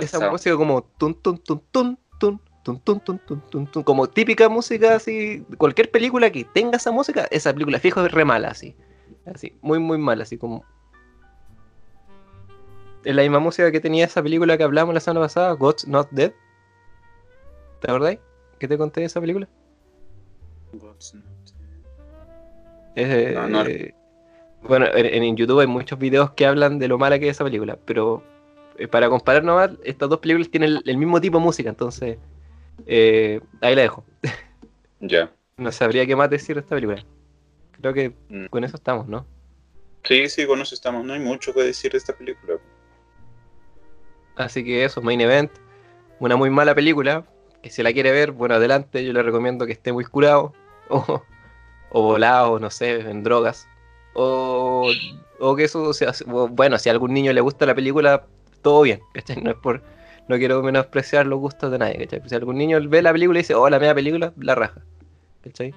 [0.00, 5.44] Esa música como tun tun tun tun tun Tun, tun, tun, como típica música así,
[5.56, 8.76] cualquier película que tenga esa música, esa película fijo es re mala así.
[9.32, 10.64] Así, muy muy mala, así como
[13.04, 16.08] es la misma música que tenía esa película que hablamos la semana pasada, God's Not
[16.10, 16.32] Dead.
[17.80, 18.18] ¿Te acordáis?
[18.58, 19.48] ¿Qué te conté de esa película?
[22.94, 23.62] Es, No, no.
[23.66, 23.94] eh,
[24.62, 27.44] bueno, en, en YouTube hay muchos videos que hablan de lo mala que es esa
[27.44, 28.22] película, pero
[28.76, 32.18] eh, para comparar nomás, estas dos películas tienen el, el mismo tipo de música, entonces
[32.86, 34.04] eh, ahí la dejo.
[35.00, 35.30] Ya.
[35.56, 37.04] No sabría qué más decir de esta película.
[37.80, 38.46] Creo que Mm.
[38.46, 39.26] con eso estamos, ¿no?
[40.04, 41.04] Sí, sí, con eso estamos.
[41.04, 42.54] No hay mucho que decir de esta película.
[44.36, 45.50] Así que eso, Main Event,
[46.18, 47.24] una muy mala película,
[47.62, 50.52] que si la quiere ver, bueno, adelante, yo le recomiendo que esté muy curado,
[50.88, 51.22] o,
[51.90, 53.68] o volado, no sé, en drogas,
[54.14, 54.90] o,
[55.38, 58.24] o que eso sea, bueno, si a algún niño le gusta la película,
[58.62, 59.36] todo bien, ¿cachai?
[59.42, 59.82] No es por,
[60.28, 62.22] no quiero menospreciar los gustos de nadie, ¿cachai?
[62.26, 64.80] Si algún niño ve la película y dice, oh, la media película, la raja,
[65.44, 65.74] ¿cachai?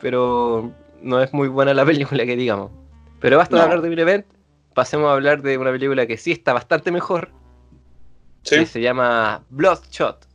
[0.00, 0.72] Pero
[1.02, 2.70] no es muy buena la película que digamos.
[3.20, 4.26] Pero basta de hablar de Main Event,
[4.74, 7.30] pasemos a hablar de una película que sí está bastante mejor,
[8.42, 8.56] Sí.
[8.56, 10.26] que se llama Bloodshot.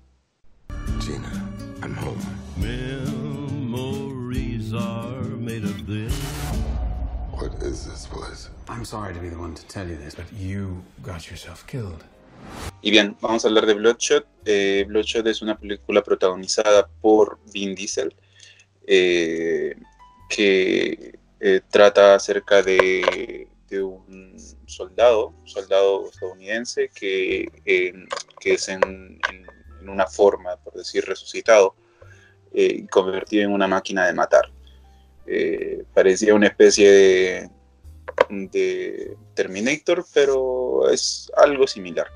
[1.02, 1.30] Gina,
[1.82, 2.22] I'm home.
[2.58, 6.14] Memories are made of this.
[7.32, 8.50] What is this place?
[8.70, 12.04] I'm sorry to be the one to tell you this, but you got yourself killed.
[12.82, 14.26] Y bien, vamos a hablar de Bloodshot.
[14.46, 18.16] Eh, Bloodshot es una película protagonizada por Vin Diesel,
[18.88, 19.76] eh,
[20.30, 24.36] que eh, trata acerca de, un
[24.66, 27.94] soldado, soldado estadounidense que, eh,
[28.40, 29.20] que es en,
[29.88, 31.76] una forma, por decir, resucitado,
[32.54, 34.52] eh, convertido en una máquina de matar.
[35.26, 37.50] Eh, parecía una especie de,
[39.34, 42.08] Terminator, pero es algo similar.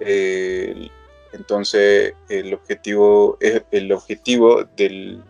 [0.00, 0.88] Eh,
[1.32, 5.22] entonces, el objetivo, el objetivo del-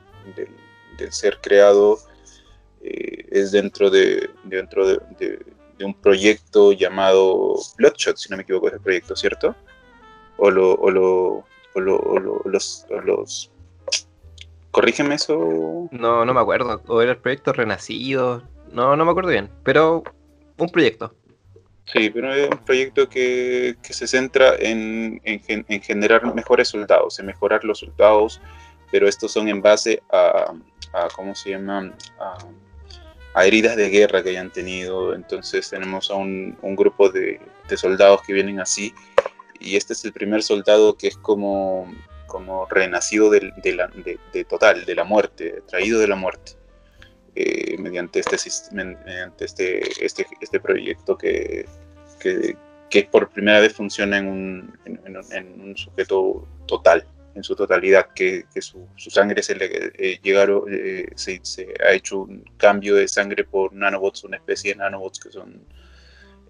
[0.97, 1.99] del ser creado
[2.83, 5.45] eh, es dentro, de, dentro de, de-
[5.79, 9.57] de un proyecto llamado Bloodshot, si no me equivoco, es el proyecto, ¿cierto?
[10.37, 13.51] O, lo, o, lo, o, lo- o lo- los, o los...
[14.71, 15.89] Corrígeme eso.
[15.91, 16.81] No, no me acuerdo.
[16.87, 18.43] O era el proyecto Renacido.
[18.71, 19.51] No, no me acuerdo bien.
[19.65, 20.03] Pero
[20.57, 21.15] un proyecto.
[21.93, 27.27] Sí, pero es un proyecto que, que se centra en, en generar mejores soldados, en
[27.27, 28.41] mejorar los soldados,
[28.91, 30.55] pero estos son en base a,
[30.93, 31.93] a ¿cómo se llama?
[32.19, 32.39] A,
[33.35, 35.15] a heridas de guerra que hayan tenido.
[35.15, 38.93] Entonces tenemos a un, un grupo de, de soldados que vienen así,
[39.61, 41.87] y este es el primer soldado que es como,
[42.27, 46.53] como renacido del- de, la, de, de total, de la muerte, traído de la muerte.
[47.35, 48.37] eh, mediante este
[48.73, 51.65] mediante este, este, este proyecto que,
[52.21, 52.55] que,
[52.91, 58.09] que por primera vez funciona en un, en- en un sujeto total, en su totalidad,
[58.14, 62.45] que, que su, su sangre se le eh, llegaron, eh, se, se ha hecho un
[62.57, 65.64] cambio de sangre por nanobots, una especie de nanobots que son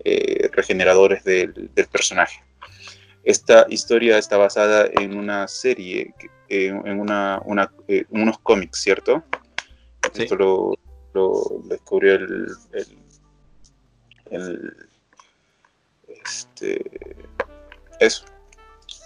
[0.05, 2.42] eh, regeneradores del, del personaje.
[3.25, 6.12] Esta historia está basada en una serie,
[6.49, 9.23] en, una, una, eh, unos cómics, ¿cierto?
[10.12, 10.25] Sí.
[10.25, 10.75] Esto lo,
[11.14, 12.87] lo descubrió el, el,
[14.33, 14.77] el-
[16.25, 16.83] este,
[18.01, 18.25] eso.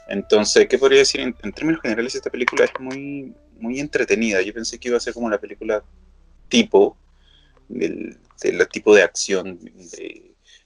[0.09, 1.21] Entonces, ¿qué podría decir?
[1.21, 4.41] En, términos generales, esta película es muy, muy entretenida.
[4.43, 5.83] Yo pensé que iba a ser como la película
[6.49, 6.97] tipo,
[7.69, 9.59] del, del tipo de acción.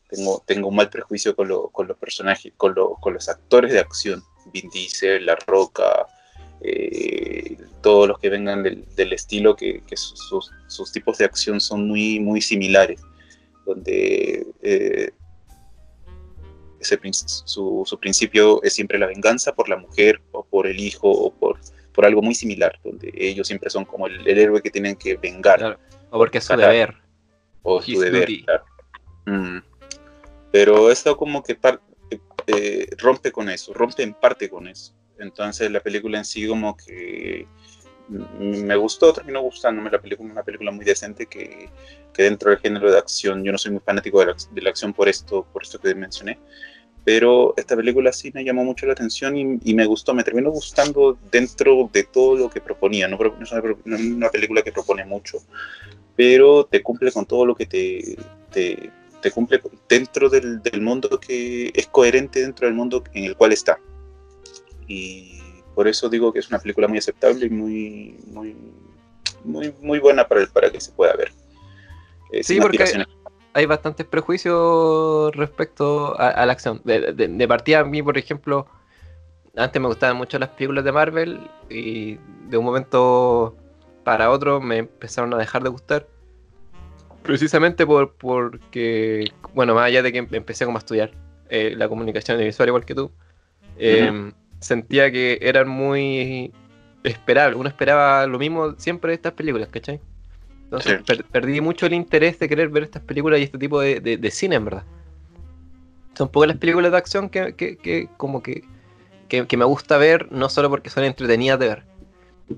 [0.09, 3.73] tengo, tengo un mal prejuicio con, lo- con los personajes, con, lo- con los actores
[3.73, 4.23] de acción.
[4.53, 6.07] Vin Diesel, La Roca,
[6.63, 11.87] eh, todos los que vengan del, del estilo, que, que sus tipos de acción son
[11.89, 13.01] muy, muy similares,
[13.65, 15.13] donde eh,
[16.81, 16.99] ese
[17.45, 21.33] su, su principio es siempre la venganza por la mujer o por el hijo o
[21.33, 21.59] por,
[21.93, 25.17] por algo muy similar, donde ellos siempre son como el, el héroe que tienen que
[25.17, 25.79] vengar Claro.
[26.11, 26.95] O porque es su deber.
[27.63, 28.21] o su His deber.
[28.23, 28.45] duty.
[28.45, 28.65] claro.
[29.27, 29.59] Mm.
[30.53, 31.57] Pero esto como que
[32.47, 34.95] eh, rompe con eso, rompe en parte con eso.
[35.19, 37.47] Entonces la película en sí como que
[38.11, 41.69] me gustó, terminó gustándome la película, una película muy decente que,
[42.13, 44.71] que dentro del género de acción, yo no soy muy fanático de la, de la
[44.71, 46.39] acción por esto, por esto que mencioné,
[47.05, 50.51] pero esta película sí me llamó mucho la atención y, y me gustó, me terminó
[50.51, 53.09] gustando dentro de todo lo que proponía.
[53.09, 55.39] No, no es una, no es una película que propone mucho,
[56.17, 58.17] pero te cumple con todo lo que te,
[58.53, 58.91] te,
[59.23, 63.53] te cumple dentro del, del mundo que es coherente dentro del mundo en el cual
[63.53, 63.79] está.
[64.87, 65.41] Y
[65.81, 68.55] por eso digo que es una película muy aceptable y muy, muy,
[69.45, 71.33] muy, muy buena para, el- para que se pueda ver.
[72.31, 72.85] Eh, Sí, porque-
[73.55, 76.83] hay bastantes prejuicios respecto a, a la acción.
[76.85, 78.67] De, de- de partida, a mí, por ejemplo,
[79.57, 81.41] antes me gustaban mucho las películas de Marvel
[81.71, 82.19] y
[82.51, 83.57] de un momento
[84.05, 86.07] para otro me empezaron a dejar de gustar.
[87.23, 91.11] Precisamente por, porque, bueno, más allá de que em- empecé como a estudiar
[91.49, 93.11] eh, la comunicación audiovisual igual que tú,
[93.79, 96.53] eh, sentía que eran muy
[97.03, 97.59] esperables.
[97.59, 100.01] Uno esperaba lo mismo siempre de estas películas, ¿cachai?
[100.65, 101.05] Entonces Sí.
[101.05, 104.17] per- perdí mucho el interés de querer ver estas películas y este tipo de, de-
[104.17, 104.85] de cine, en verdad.
[106.15, 108.63] Son pocas las películas de acción que, que- que como que,
[109.29, 111.85] que, que me gusta ver, no solo porque son entretenidas de ver.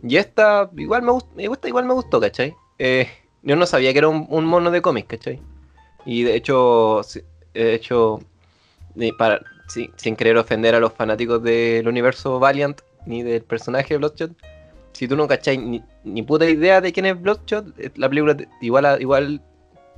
[0.03, 2.55] Y esta igual me, gust- me gusta, igual me gustó, ¿cachai?
[2.79, 3.09] Eh,
[3.43, 5.41] yo no sabía que era un, un mono de cómics, ¿cachai?
[6.05, 7.03] Y de hecho,
[7.55, 8.21] de hecho,
[9.19, 9.41] para,
[9.73, 14.33] si- sin querer ofender a los fanáticos del universo Valiant ni del personaje de Bloodshot,
[14.93, 18.37] si tú no cachai ni, ni puta idea de quién es Bloodshot, eh, la película
[18.37, 19.41] te- igual, a- igual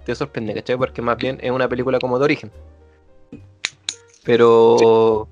[0.04, 0.76] te sorprende, ¿cachai?
[0.76, 2.50] Porque más bien es una película como de origen.
[4.24, 5.28] Pero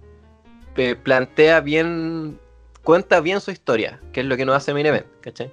[0.74, 2.38] pe- plantea bien,
[2.83, 5.50] cuenta bien su historia, que es lo que nos hace Main Event, ¿cachai?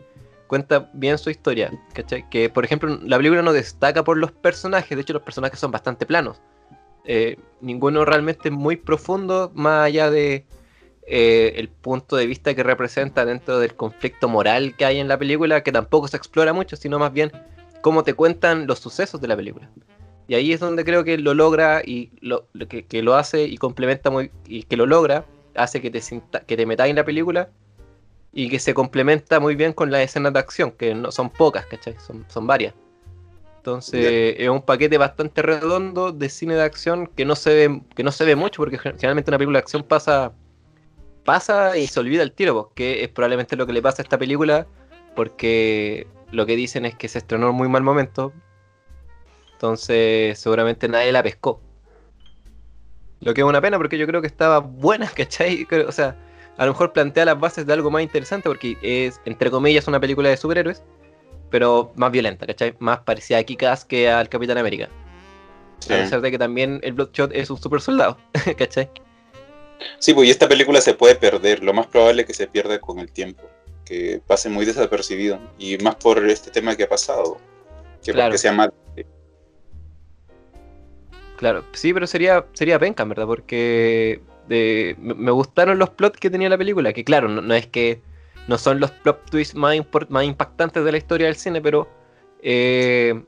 [0.48, 2.28] Cuenta bien su historia, ¿cachai?
[2.30, 5.72] Que por ejemplo la película no destaca por los personajes, de hecho los personajes son
[5.72, 6.42] bastante planos.
[7.06, 10.46] Eh, ninguno realmente muy profundo, más allá de
[11.08, 15.18] eh, el punto de vista que representa dentro del conflicto moral que hay en la
[15.18, 17.32] película, que tampoco se explora mucho, sino más bien
[17.82, 19.70] cómo te cuentan los sucesos de la película.
[20.28, 24.12] Y ahí es donde creo que lo logra y lo, que, lo hace y complementa
[24.12, 26.02] muy y que lo logra, hace que te
[26.46, 27.50] que te metas en la película
[28.32, 31.66] y que se complementa muy bien con las escenas de acción, que no son pocas,
[31.66, 31.96] ¿cachai?
[32.28, 32.76] Son varias.
[33.70, 38.04] Entonces es un paquete bastante redondo de cine de acción que no se ve, que
[38.04, 40.34] no se ve mucho, porque gen- generalmente una película de acción pasa,
[41.24, 44.04] pasa y se olvida el tiro, po, que es probablemente lo que le pasa a
[44.04, 44.68] esta película,
[45.16, 48.34] porque lo que dicen es que se estrenó en muy mal momento,
[49.54, 51.62] entonces seguramente nadie la pescó.
[53.22, 55.68] Lo que es una pena porque yo creo que estaba buena, ¿cachai?
[55.88, 56.16] O sea,
[56.58, 60.00] a lo mejor plantea las bases de algo más interesante porque es, entre comillas, una
[60.00, 60.84] película de superhéroes,
[61.50, 62.76] pero más violenta, ¿cachai?
[62.80, 64.90] Más parecida a Kick-Ass que al Capitán América.
[65.80, 65.94] Sí.
[65.94, 68.18] A pesar de que también el Bloodshot es un super soldado,
[68.58, 68.90] ¿cachai?
[69.98, 72.80] Sí, pues y esta película se puede perder, lo más probable es que se pierda
[72.82, 73.44] con el tiempo,
[73.86, 77.38] que pase muy desapercibido, y más por este tema que ha pasado,
[78.04, 78.28] que Claro.
[78.30, 78.70] porque sea más...
[81.38, 86.20] Claro, sí, pero sería, sería penca, en verdad, porque de- me, me gustaron los plots
[86.20, 88.02] que tenía la película, que claro, no, no es que
[88.50, 91.88] no son los plot twists más, impactantes de la historia del cine, pero
[92.42, 93.24] eh,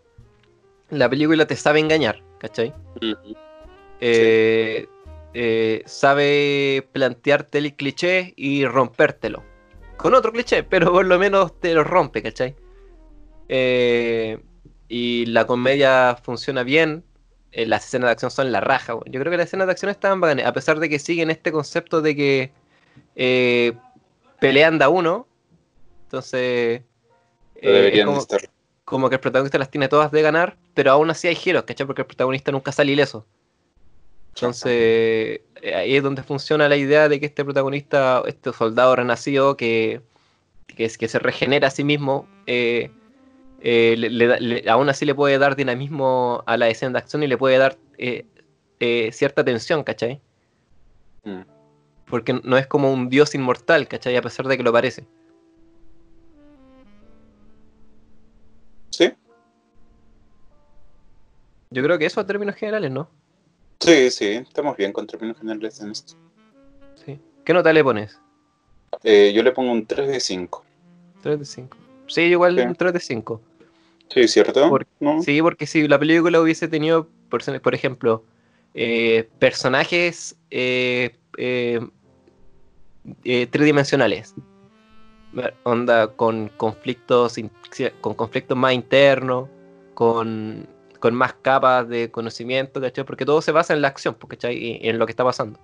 [0.89, 2.73] la película te sabe engañar, ¿cachai?
[3.99, 4.87] Eh,
[5.35, 9.43] eh, sabe plantearte el cliché y rompértelo.
[9.95, 12.55] Con otro cliché, pero por lo menos te lo rompe, ¿cachai?
[13.47, 14.43] Eh,
[14.87, 17.03] y la comedia funciona bien.
[17.51, 18.93] las escenas de acción son la raja.
[19.05, 21.51] Yo creo que las escenas de acción están bacanas, a pesar de que siguen este
[21.51, 22.51] concepto de que
[24.41, 25.27] pelean da uno.
[26.05, 26.81] Entonces,
[27.55, 28.41] eh, como, estar.
[28.83, 31.85] como que el protagonista las tiene todas de ganar, pero aún así hay giros, ¿cachai?
[31.87, 33.25] Porque el protagonista nunca sale ileso.
[34.35, 34.71] Entonces,
[35.61, 40.01] eh, ahí es donde funciona la idea de que este protagonista, este soldado renacido que,
[40.67, 42.89] que, es, que se regenera a sí mismo, eh,
[43.61, 46.97] eh, le- le da- le- aún así le puede dar dinamismo a la escena de
[46.99, 48.25] acción y le puede dar eh,
[49.11, 50.19] cierta tensión, ¿cachai?
[51.23, 51.41] Mm.
[52.11, 54.15] Porque no es como un dios inmortal, ¿cachai?
[54.17, 55.05] A pesar de que lo parece.
[58.91, 59.11] Sí,
[61.71, 63.09] Yo creo que eso a términos generales, ¿no?
[63.79, 66.13] sí, sí, estamos bien con términos generales en esto.
[67.03, 67.17] Sí.
[67.45, 68.19] ¿Qué nota le pones?
[69.03, 70.63] Eh, yo le pongo un 3 de 5.
[71.23, 71.77] 3 de 5.
[72.07, 72.61] Sí, igual Sí.
[72.61, 73.41] un 3 de 5.
[74.13, 74.69] Sí, ¿cierto?
[74.99, 75.21] ¿No?
[75.23, 78.23] Sí, porque si la película hubiese tenido, por, por ejemplo,
[78.73, 81.15] eh, personajes eh,
[83.23, 84.33] eh, tridimensionales,
[85.63, 87.35] onda con conflictos,
[88.01, 89.49] con conflictos más internos,
[89.93, 90.67] con,
[90.99, 93.03] con más capas de conocimiento, ¿cachai?
[93.05, 94.57] Porque todo se basa en la acción, pues, ¿cachai?
[94.57, 95.59] Y en lo que está pasando.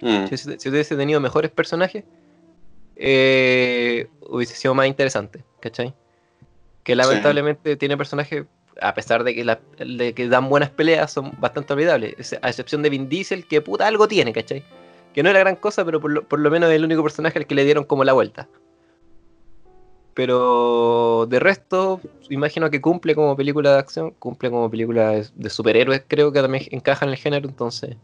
[0.00, 2.04] Mm, Si, si hubiese tenido mejores personajes,
[2.96, 5.94] eh, hubiese sido más interesante, ¿cachai?
[6.82, 8.44] Que lamentablemente tiene personajes,
[8.80, 12.14] a pesar de que, la- de que dan buenas peleas, son bastante olvidables.
[12.18, 14.62] Es- A excepción de Vin Diesel, que puta algo tiene, ¿cachai?
[15.14, 17.02] Que no es la gran cosa, pero por lo, por lo menos es el único
[17.02, 18.48] personaje al que le dieron como la vuelta.
[20.14, 22.00] Pero de resto,
[22.30, 26.40] imagino que cumple como película de acción, cumple como película de, de superhéroes, creo que
[26.40, 27.96] también encaja en el género, entonces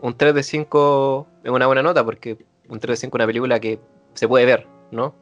[0.00, 3.26] un 3 de 5 es una buena nota porque un 3 de 5 es una
[3.26, 3.80] película que
[4.14, 5.14] se puede ver, ¿no?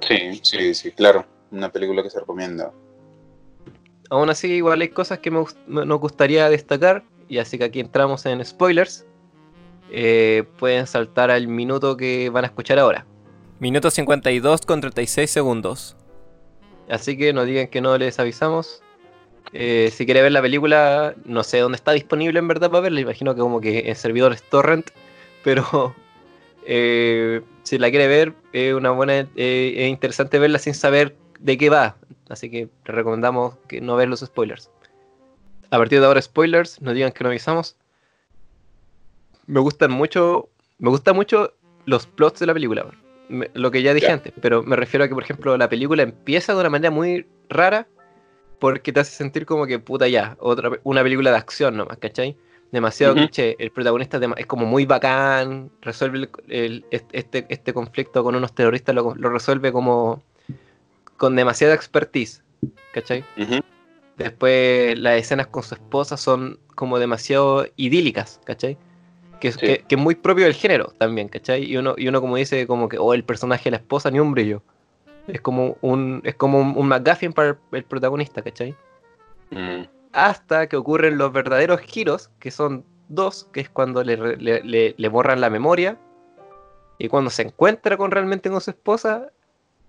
[0.00, 1.24] Sí, sí, sí, claro.
[1.50, 2.72] Una película que se recomienda.
[4.10, 8.24] Aún así, igual hay cosas que me- nos gustaría destacar, y así que aquí entramos
[8.26, 9.04] en spoilers.
[9.90, 13.06] Eh, pueden saltar al minuto que van a escuchar ahora.
[13.58, 15.96] Minuto 52 con 36 segundos.
[16.88, 18.82] Así que no digan que no les avisamos.
[19.52, 23.00] Eh, si quiere ver la película, no sé dónde está disponible en verdad para verla.
[23.00, 24.90] Imagino que como que en servidores torrent.
[25.44, 25.94] Pero
[26.66, 31.70] eh, si la quiere ver, es una buena, es interesante verla sin saber de qué
[31.70, 31.96] va.
[32.28, 34.70] Así que recomendamos que no ver los spoilers.
[35.70, 37.76] A partir de ahora, spoilers, no digan que no avisamos.
[39.48, 40.48] Me gustan mucho.
[40.78, 41.54] Me gustan mucho
[41.86, 42.86] los plots de la película.
[43.28, 46.02] Me- lo que ya dije antes, pero me refiero a que, por ejemplo, la película
[46.02, 47.88] empieza de una manera muy rara
[48.58, 52.36] porque te hace sentir como que, puta, ya, otra, una película de acción nomás, ¿cachai?
[52.72, 53.56] Demasiado cliché.
[53.58, 56.18] El protagonista es, como muy bacán, resuelve
[56.48, 60.22] el- el- este, este conflicto con unos terroristas, lo, lo resuelve como
[61.16, 62.42] con demasiada expertise,
[62.92, 63.24] ¿cachai?
[64.16, 68.76] Después las escenas con su esposa son como demasiado idílicas, ¿cachai?
[69.40, 69.58] Que, Sí.
[69.58, 71.64] que, que es muy propio del género también, ¿cachai?
[71.64, 74.18] Y uno, y uno como dice, como que, oh, el personaje de la esposa ni
[74.20, 74.62] un brillo.
[75.26, 78.74] Es como un, es como un, un McGuffin para el, el protagonista, ¿cachai?
[79.50, 79.82] Mm,
[80.12, 84.94] Hasta que ocurren los verdaderos giros, que son dos, que es cuando le, le- le-
[84.96, 85.96] le borran la memoria
[86.98, 89.28] y cuando se encuentra con realmente con su esposa,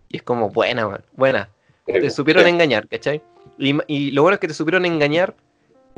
[0.09, 1.49] y es como, buena, man, buena
[1.85, 3.21] te supieron engañar, ¿cachai?
[3.57, 5.33] Y, y lo bueno es que te supieron engañar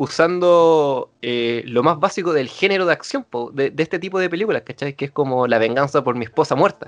[0.01, 4.29] usando eh, lo más básico del género de acción, po, de, de este tipo de
[4.29, 4.93] películas, ¿cachai?
[4.95, 6.87] Que es como la venganza por mi esposa muerta.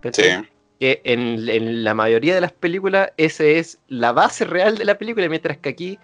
[0.00, 0.42] ¿cachai?
[0.42, 0.48] Sí.
[0.78, 4.98] Que en, en la mayoría de las películas ese es la base real de la
[4.98, 5.98] película, mientras que aquí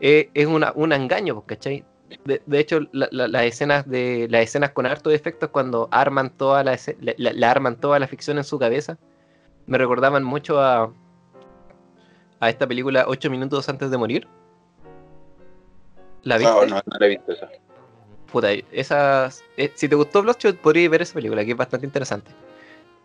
[0.00, 1.84] eh, es una, un engaño, ¿cachai?
[2.24, 5.88] De, de hecho, la- la- las escenas de las escenas con harto de efectos cuando
[5.90, 8.96] arman toda la- la- la arman toda la ficción en su cabeza,
[9.66, 10.92] me recordaban mucho a,
[12.40, 14.28] a esta película 8 minutos antes de morir.
[16.24, 16.52] ¿La viste?
[16.52, 17.48] No, no, no la he visto esa.
[18.32, 22.30] Puta, esas, eh, si te gustó Bloodshot, podrías ver esa película, que es bastante interesante.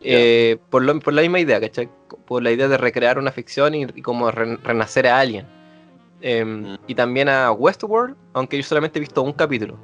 [0.01, 1.89] Eh, por, lo- por la misma idea, ¿cachai?
[2.25, 5.45] Por la idea de recrear una ficción y, y como re- renacer a alguien.
[6.21, 6.77] Em, Mm.
[6.87, 9.75] Y también a Westworld, aunque yo solamente he visto un capítulo.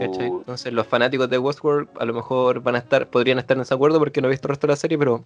[0.00, 0.28] ¿cachai?
[0.28, 3.60] Uh, Entonces los fanáticos de Westworld a lo mejor van a estar, podrían estar en
[3.62, 5.24] desacuerdo porque no he visto el resto de la serie, pero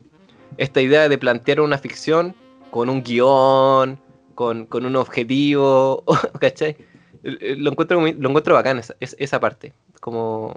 [0.57, 2.35] esta idea de plantear una ficción
[2.71, 3.99] con un guion,
[4.35, 6.03] con, con un objetivo,
[6.41, 6.77] ¿cachai?
[7.23, 10.55] Eh, eh, Lo encuentro, lo encuentro bacán esa, es- esa parte, como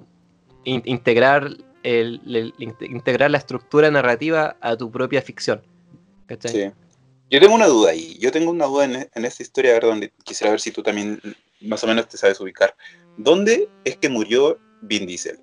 [0.63, 1.49] in- integrar,
[1.83, 5.61] el, el- inte- integrar la estructura narrativa a tu propia ficción.
[6.27, 6.51] ¿cachai?
[6.51, 6.71] sí.
[7.29, 8.17] Yo tengo una duda ahí.
[8.19, 10.83] Yo tengo una duda en, en esta historia, a ver, donde quisiera ver si tú
[10.83, 11.21] también
[11.61, 12.75] más o menos te sabes ubicar.
[13.17, 15.39] ¿Dónde es que murió Vin Diesel?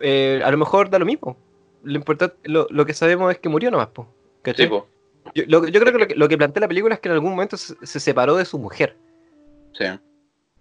[0.00, 1.36] Eh, a lo mejor da lo mismo.
[1.82, 4.06] Lo, importante, lo, lo que sabemos es que murió nomás, po,
[4.42, 4.66] ¿cachai?
[4.66, 4.88] Tipo,
[5.34, 7.14] Yo, lo- yo creo que lo, que lo que plantea la película es que en
[7.14, 8.96] algún momento se, se separó de su mujer,
[9.72, 9.84] sí.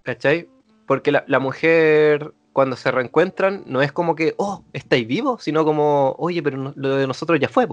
[0.03, 0.49] ¿cachai?
[0.88, 5.63] Porque la, la mujer, cuando se reencuentran, no es como que, oh, estáis vivos, sino
[5.66, 7.68] como, oye, pero no- lo de nosotros ya fue.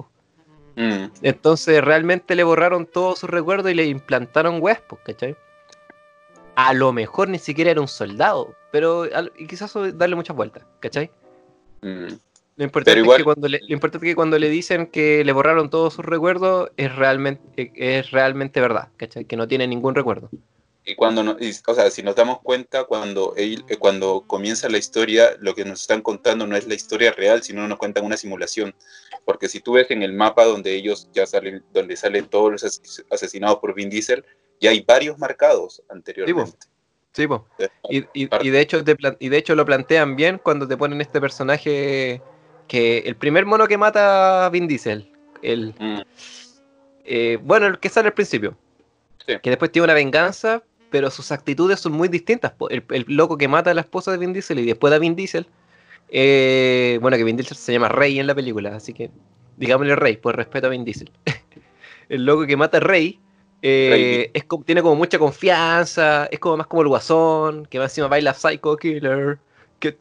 [0.76, 5.36] Mm, Entonces realmente le borraron todos sus recuerdos y le implantaron huespos, ¿cachai?
[6.54, 10.64] A lo mejor ni siquiera era un soldado, pero al- y quizás darle muchas vueltas,
[10.80, 11.10] ¿cachai?
[11.82, 12.14] mm.
[12.56, 15.24] Lo importante, igual- es que cuando le, lo importante es que cuando le dicen que
[15.24, 19.24] le borraron todos sus recuerdos es realmente, es realmente verdad, ¿cachai?
[19.24, 20.28] Que no tiene ningún recuerdo.
[20.84, 24.68] Y cuando, no- y, o sea, si nos damos cuenta, cuando, él- eh, cuando comienza
[24.68, 28.04] la historia, lo que nos están contando no es la historia real, sino nos cuentan
[28.04, 28.74] una simulación.
[29.24, 32.64] Porque si tú ves en el mapa donde ellos ya salen, donde salen todos los
[32.64, 34.24] ases- asesinados por Vin Diesel,
[34.60, 36.66] ya hay varios marcados anteriormente.
[37.14, 37.26] Sí,
[37.58, 40.76] de- Y, y- y de hecho te y de hecho lo plantean bien cuando te
[40.76, 42.20] ponen este personaje
[42.72, 45.06] que el primer mono que mata a Vin Diesel,
[45.42, 46.00] el Mm,
[47.04, 48.56] eh, bueno, el que sale al principio,
[49.26, 49.34] Sí.
[49.42, 52.54] que después tiene una venganza, pero sus actitudes son muy distintas.
[52.70, 55.14] El, el loco que mata a la esposa de Vin Diesel y después a Vin
[55.14, 55.46] Diesel,
[56.08, 59.10] eh, bueno, que Vin Diesel se llama Rey en la película, así que
[59.58, 61.10] digámosle Rey, por respeto a Vin Diesel.
[62.08, 63.20] el loco que mata a Rey.
[63.60, 68.08] eh, es tiene como mucha confianza, es como más como el guasón, que va encima
[68.08, 69.38] baila Psycho Killer,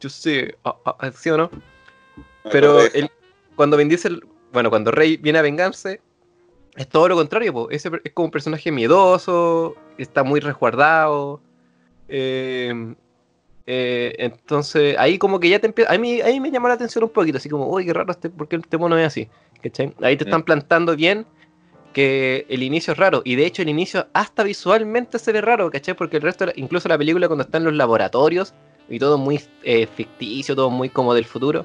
[0.08, 1.50] see, ah, ah, ¿sí o no?
[2.50, 2.78] Pero
[3.56, 6.00] cuando Vin Diesel, bueno, cuando Rey viene a vengarse,
[6.76, 7.70] es todo lo contrario, po.
[7.70, 11.40] Ese per- es como un personaje miedoso, está muy resguardado.
[12.08, 12.94] eh,
[13.66, 15.92] eh, entonces, ahí como que ya te empieza.
[15.92, 18.10] A mí, a mí me llamó la atención un poquito, así como, uy, qué raro,
[18.10, 19.28] este, ¿por qué este mono es así?
[19.62, 19.94] ¿Cachai?
[20.02, 21.24] Ahí te están plantando bien
[21.92, 23.22] que el inicio es raro.
[23.24, 25.94] Y de hecho, el inicio hasta visualmente se ve raro, ¿cachai?
[25.94, 28.52] Porque el resto, incluso la película, cuando está en los laboratorios
[28.88, 31.64] y todo muy eh, ficticio, todo muy como del futuro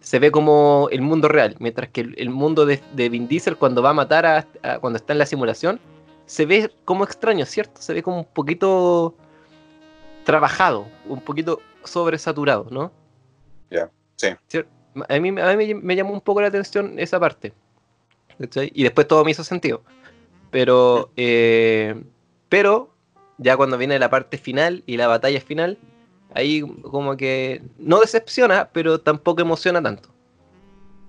[0.00, 3.56] se ve como el mundo real, mientras que el, el mundo de, de Vin Diesel
[3.56, 5.78] cuando va a matar a, a- cuando está en la simulación,
[6.26, 7.80] se ve como extraño, ¿cierto?
[7.82, 9.14] Se ve como un poquito
[10.24, 12.92] trabajado, un poquito sobresaturado, ¿no?
[13.70, 14.28] Ya, sí.
[14.50, 14.66] Cier-
[15.08, 17.52] A mí, a mí me, llamó un poco la atención esa parte.
[18.72, 19.82] Y después todo me hizo sentido.
[20.50, 22.02] Pero, eh,
[22.48, 22.90] pero
[23.38, 25.78] ya cuando viene la parte final y la batalla final,
[26.34, 30.08] ahí como que no decepciona, pero tampoco emociona tanto.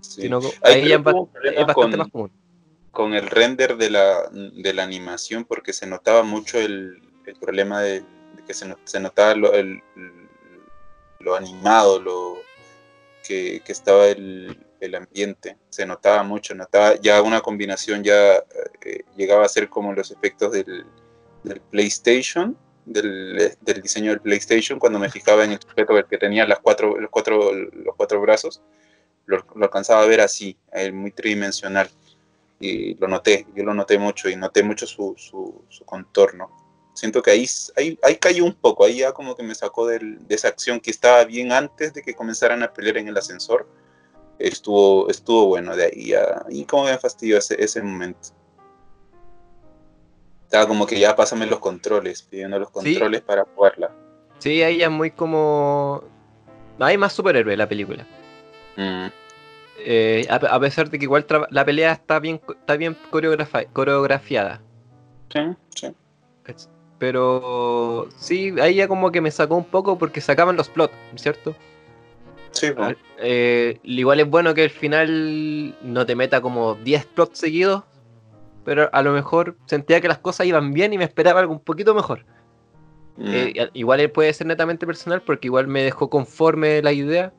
[0.02, 0.24] sí.
[0.24, 2.32] Sino Ahí ya es, bastante con- más común.
[2.92, 7.82] con el render de la, de la animación porque se notaba mucho el, el problema
[7.82, 9.82] de, de que se, se notaba lo, el-
[11.20, 12.38] lo animado, lo
[13.24, 18.38] que, que estaba el, el ambiente, se notaba mucho, notaba ya una combinación ya
[18.84, 20.86] eh, llegaba a ser como los efectos del,
[21.44, 26.60] del PlayStation, del, diseño del PlayStation, cuando me fijaba en el sujeto que tenía las
[26.60, 28.62] cuatro, los, cuatro, los cuatro brazos,
[29.26, 31.90] lo, alcanzaba a ver así, eh, muy tridimensional
[32.60, 36.52] y lo noté, yo lo noté mucho y noté mucho su, su, contorno.
[36.94, 40.18] Siento que ahí, ahí, ahí cayó un poco, ahí ya como que me sacó de
[40.30, 43.68] esa acción que estaba bien antes de que comenzaran a pelear en el ascensor.
[44.38, 48.30] Estuvo, estuvo bueno de ahí ya, y como me fastidió ese, ese momento.
[50.52, 52.74] Estaba como que ya pásame los controles, pidiendo los Sí.
[52.74, 53.90] controles para jugarla.
[54.40, 56.04] Sí, ahí ya es muy como...
[56.78, 58.06] Hay más superhéroe en la película.
[58.76, 59.06] Mm,
[59.78, 64.62] Eh, a, a pesar de que igual la pelea está bien, está bien coreografiada.
[65.30, 65.40] sí,
[65.74, 65.88] sí.
[67.00, 71.56] Pero sí, ahí ya como que me sacó un poco porque sacaban los plots, ¿cierto?
[72.52, 72.90] Sí, pues.
[72.90, 77.84] Al- eh, igual es bueno que al final no te meta como 10 plots seguidos,
[78.64, 81.60] pero a lo mejor sentía que las cosas iban bien y me esperaba algo un
[81.60, 82.26] poquito mejor.
[83.18, 87.34] Mm, Eh, al- igual puede ser netamente personal porque igual me dejó conforme la idea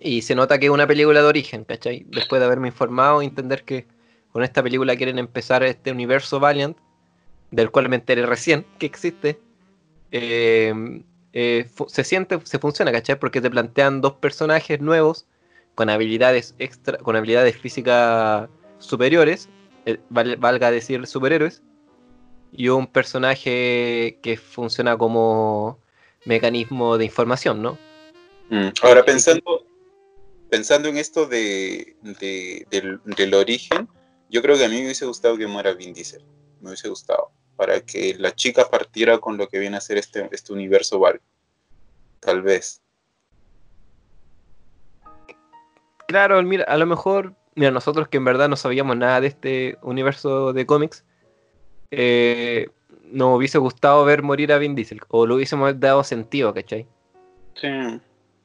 [0.00, 2.04] y se nota que es una película de origen, ¿cachai?
[2.08, 3.86] Después de haberme informado y entender que
[4.32, 6.76] con esta película quieren empezar este universo Valiant,
[7.50, 9.38] del cual me enteré recién que existe,
[10.10, 10.74] eh,
[11.32, 13.18] eh, se siente, se funciona, ¿cachai?
[13.18, 15.26] Porque te plantean dos personajes nuevos
[15.74, 18.48] con habilidades extra, con habilidades físicas
[18.78, 19.48] superiores,
[19.86, 21.62] eh, val- valga decir superhéroes,
[22.52, 25.78] y un personaje que funciona como
[26.26, 27.78] mecanismo de información, ¿no?
[28.50, 29.66] Mm, Ahora pensando,
[30.50, 33.88] pensando en esto de, de- del, del origen,
[34.28, 36.22] yo creo que a mí me hubiese gustado que muera Vin Diesel.
[36.60, 37.30] Me hubiese gustado.
[37.56, 41.20] Para que la chica partiera con lo que viene a ser este, este universo Val.
[42.20, 42.80] Tal vez.
[46.08, 49.78] Claro, mira, a lo mejor, mira, nosotros que en verdad no sabíamos nada de este
[49.82, 51.04] universo de cómics,
[51.90, 52.68] eh,
[53.10, 56.86] nos hubiese gustado ver morir a Vin Diesel, o lo hubiésemos dado sentido, ¿cachai?
[57.54, 57.68] Sí.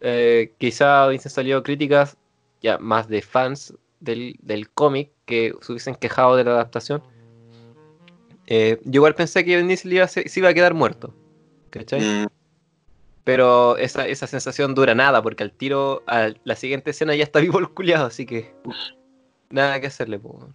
[0.02, 2.18] Eh, quizá hubiesen salido críticas
[2.62, 7.02] ya más de fans del, del cómic que se hubiesen quejado de la adaptación.
[8.48, 11.14] Eh, yo igual pensé que Vin Diesel iba a se iba a quedar muerto,
[11.70, 12.02] ¿cachai?
[12.02, 12.28] Mm,
[13.28, 17.40] Pero esa, esa sensación dura nada, porque al tiro, a la siguiente escena ya está
[17.42, 18.56] vivo el culiado, así que
[19.50, 20.18] nada que hacerle.
[20.18, 20.48] po.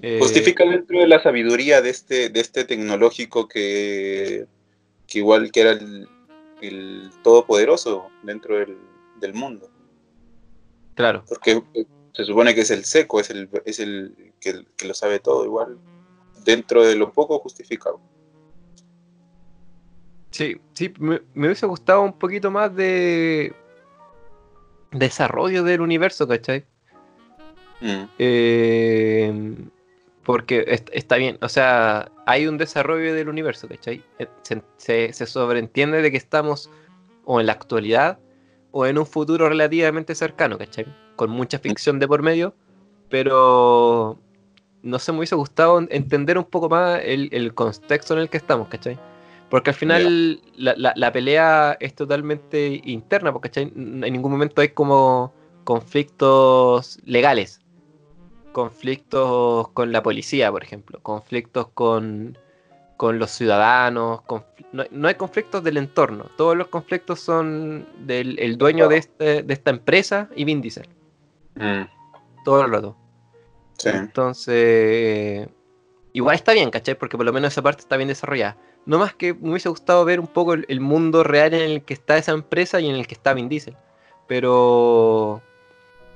[0.00, 4.46] Eh, Justifica dentro de la sabiduría de este, de este tecnológico que,
[5.08, 6.08] que igual que era el,
[6.62, 8.78] el todopoderoso dentro del,
[9.18, 9.68] del mundo.
[10.94, 14.86] Claro, Porque eh, se supone que es el seco, es el, es el que, que
[14.86, 15.78] lo sabe todo igual.
[16.44, 18.00] Dentro de lo poco justificado.
[20.36, 23.54] Sí, sí, me, me hubiese gustado un poquito más de
[24.92, 26.64] desarrollo del universo, ¿cachai?
[27.80, 29.54] Mm, Eh,
[30.24, 34.02] porque est- está bien, o sea, hay un desarrollo del universo, ¿cachai?
[34.18, 36.70] Eh, Se, se- se sobreentiende de que estamos
[37.24, 38.18] o en la actualidad
[38.72, 40.86] o en un futuro relativamente cercano, ¿cachai?
[41.16, 42.54] Con mucha ficción de por medio,
[43.08, 44.18] pero
[44.82, 48.28] no sé, me hubiese gustado en- entender un poco más el, el contexto en el
[48.28, 48.98] que estamos, ¿cachai?
[49.48, 53.72] Porque al final la, la- la pelea es totalmente interna, porque ¿cachai?
[53.74, 55.32] en ningún momento hay como
[55.64, 57.60] conflictos legales,
[58.52, 62.36] conflictos con la policía, por ejemplo, conflictos con,
[62.96, 67.86] con los ciudadanos, confl- no, hay- no hay conflictos del entorno, todos los conflictos son
[68.06, 70.88] del el dueño de, este, de esta empresa y Vin Diesel,
[71.56, 71.84] Mm,
[72.44, 72.96] todo el rato.
[73.78, 73.90] sí.
[73.90, 75.48] Entonces,
[76.16, 76.94] igual está bien, ¿cachai?
[76.98, 78.56] Porque por lo menos esa parte está bien desarrollada.
[78.86, 81.82] No más que me hubiese gustado ver un poco el, el mundo real en el
[81.82, 83.76] que está esa empresa y en el que está Vin Diesel.
[84.26, 85.42] Pero,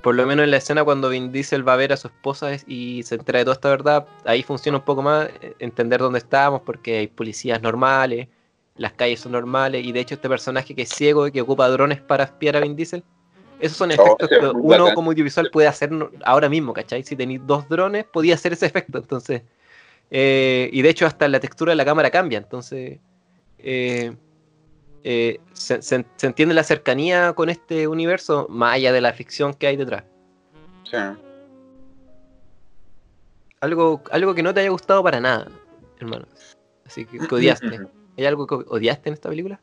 [0.02, 2.52] por lo menos en la escena cuando Vin Diesel va a ver a su esposa
[2.52, 6.00] es- y se entera de toda esta verdad, ahí funciona un poco más eh, entender
[6.00, 8.28] dónde estamos, porque hay policías normales,
[8.76, 11.68] las calles son normales, y de hecho este personaje que es ciego y que ocupa
[11.68, 13.04] drones para espiar a Vin Diesel,
[13.60, 14.94] esos son Oh, efectos que uno bacán.
[14.94, 15.90] como audiovisual puede hacer
[16.24, 17.02] ahora mismo, ¿cachai?
[17.02, 19.42] Si tenéis dos drones, podía hacer ese efecto, entonces...
[20.10, 23.00] eh, y de hecho hasta la textura de la cámara cambia, entonces...
[23.58, 24.16] eh,
[25.02, 29.54] eh, se, se- se entiende la cercanía con este universo, más allá de la ficción
[29.54, 30.04] que hay detrás.
[30.84, 30.96] sí.
[33.60, 35.50] Algo, algo que no te haya gustado para nada,
[35.98, 36.26] hermano.
[36.84, 37.80] Así que, que odiaste.
[38.16, 39.62] ¿Hay algo que odiaste en esta película?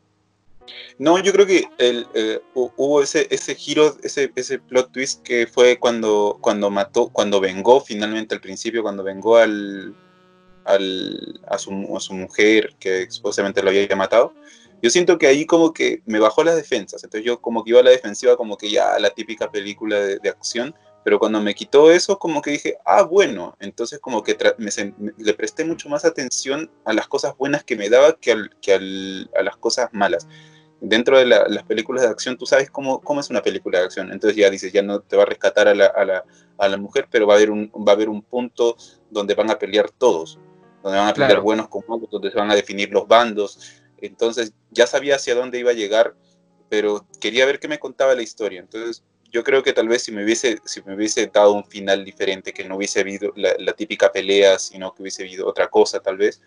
[1.00, 5.24] No, yo creo que el, eh, hu- hubo ese, ese giro, ese, ese plot twist
[5.24, 9.96] que fue cuando, cuando mató, cuando vengó finalmente al principio, cuando vengó al,
[10.68, 14.34] al, a, su, a su mujer que supuestamente lo había matado.
[14.82, 17.80] Yo siento que ahí como que me bajó las defensas, entonces yo como que iba
[17.80, 21.56] a la defensiva como que ya la típica película de, de acción, pero cuando me
[21.56, 25.90] quitó eso como que dije, ah, bueno, entonces como que me me- le presté mucho
[25.90, 29.58] más atención a las cosas buenas que me daba que, al- que al- a las
[29.58, 30.28] cosas malas
[30.80, 33.86] dentro de la- las películas de acción, tú sabes cómo, cómo es una película de
[33.86, 34.12] acción.
[34.12, 36.24] Entonces ya dices, ya no te va a rescatar a la, a la,
[36.58, 38.76] a la mujer, pero va a, haber un, va a haber un punto
[39.10, 40.38] donde van a pelear todos,
[40.84, 41.44] donde van a pelear Claro.
[41.44, 43.82] buenos con malos, donde se van a definir los bandos.
[44.00, 46.14] Entonces ya sabía hacia dónde iba a llegar,
[46.70, 48.60] pero quería ver qué me contaba la historia.
[48.60, 52.06] Entonces yo creo que tal vez si me hubiese, si me hubiese dado un final
[52.06, 56.00] diferente, que no hubiese habido la, la típica pelea, sino que hubiese habido otra cosa
[56.00, 56.42] tal vez,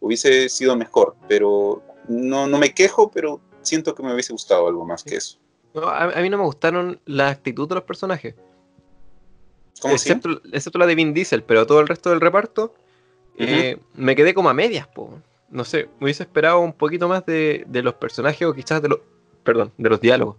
[0.00, 1.14] hubiese sido mejor.
[1.28, 5.38] Pero no, no me quejo, pero siento que me hubiese gustado algo más que eso.
[5.74, 8.34] No, a, a mí no me gustaron la actitud de los personajes.
[9.84, 12.74] Excepto, excepto la de Vin Diesel, pero todo el resto del reparto
[13.38, 15.20] eh, me quedé como a medias, po.
[15.50, 18.88] No sé, me hubiese esperado un poquito más de, de los personajes o quizás de
[18.88, 19.00] los.
[19.42, 20.36] Perdón, de los diálogos.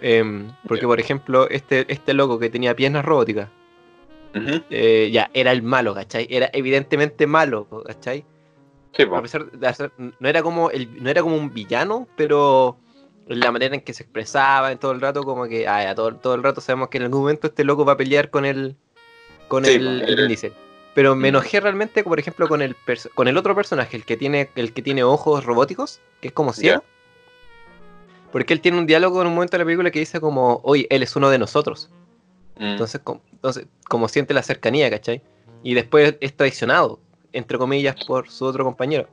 [0.00, 3.48] Em, porque, por ejemplo, este, este loco que tenía piernas robóticas,
[4.70, 6.26] eh, ya era el malo, ¿cachai?
[6.30, 8.24] Era evidentemente malo, ¿cachai?
[8.92, 9.16] Sí, po.
[9.16, 12.78] A pesar de hacer, no era como el, no era como un villano, pero
[13.26, 16.14] la manera en que se expresaba en todo el rato, como que ah, ya, todo,
[16.16, 18.76] todo el rato sabemos que en algún momento este loco va a pelear con el
[19.48, 20.52] con Sí, el, Diesel.
[20.98, 22.74] Pero me enojé realmente, por ejemplo, con el
[23.14, 26.52] con el otro personaje, el que tiene el que tiene ojos robóticos, que es como
[26.52, 26.82] ciego.
[28.32, 30.88] Porque él tiene un diálogo en un momento de la película que dice como, oye,
[30.90, 31.88] él es uno de nosotros.
[32.58, 32.64] Mm.
[32.64, 35.22] Entonces, como, entonces, como siente la cercanía, ¿cachai?
[35.62, 36.98] Y después es traicionado,
[37.32, 39.08] entre comillas, por su otro compañero.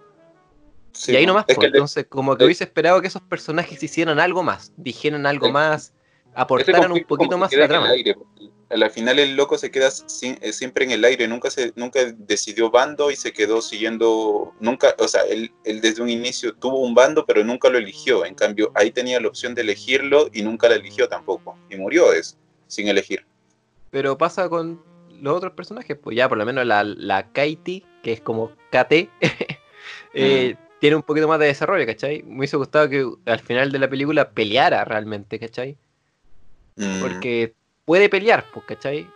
[0.91, 3.21] Sí, y ahí nomás, Es po, que el- entonces como que hubiese esperado que esos
[3.21, 5.93] personajes hicieran algo más, dijeran algo más,
[6.36, 7.89] aportaran un poquito más a la trama.
[7.89, 8.15] aire,
[8.69, 11.71] A la final el loco se queda sin- eh, siempre en el aire, nunca se,
[11.75, 16.53] nunca decidió bando y se quedó siguiendo, nunca, o sea, él, él desde un inicio
[16.55, 18.25] tuvo un bando, pero nunca lo eligió.
[18.25, 21.57] En cambio, ahí tenía la opción de elegirlo y nunca la eligió tampoco.
[21.69, 23.25] Y murió es, sin elegir.
[23.91, 24.81] Pero pasa con
[25.21, 29.09] los otros personajes, pues ya por lo menos la, la Katie, que es como KT,
[30.13, 32.23] eh, tiene un poquito más de desarrollo, ¿cachai?
[32.23, 35.77] Me hubiese gustado que al final de la película peleara realmente, ¿cachai?
[36.78, 37.53] Mm, Porque
[37.86, 39.07] puede pelear, pues, ¿cachai?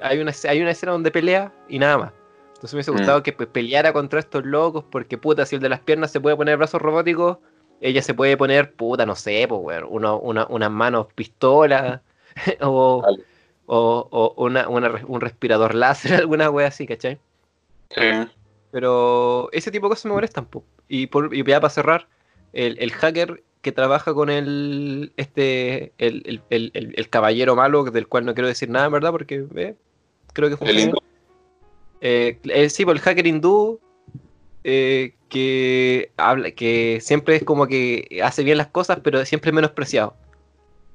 [0.00, 2.12] Hay una, hay una escena donde pelea y nada más.
[2.48, 2.94] Entonces me hubiese Mm.
[2.96, 6.20] gustado que pues, peleara contra estos locos, porque puta, si el de las piernas se
[6.20, 7.38] puede poner brazos robóticos,
[7.80, 12.02] ella se puede poner, puta, no sé, pues, uno- una, unas manos pistola,
[12.60, 13.24] o, Vale.
[13.66, 17.18] o, o una, una un respirador láser, alguna wea así, ¿cachai?
[17.90, 18.02] sí.
[18.70, 20.64] Pero ese tipo de cosas me molestan, po.
[20.88, 22.08] Y, por, y ya para cerrar,
[22.52, 27.82] el, el hacker que trabaja con el este el, el- el- el- el caballero malo,
[27.84, 29.74] del cual no quiero decir nada, en verdad, porque eh,
[30.32, 30.80] creo que El funciona.
[30.82, 30.98] hindú.
[32.00, 33.80] Eh, eh, sí, pues el hacker hindú
[34.62, 39.54] eh, que habla, que siempre es como que hace bien las cosas, pero siempre es
[39.54, 40.14] menospreciado,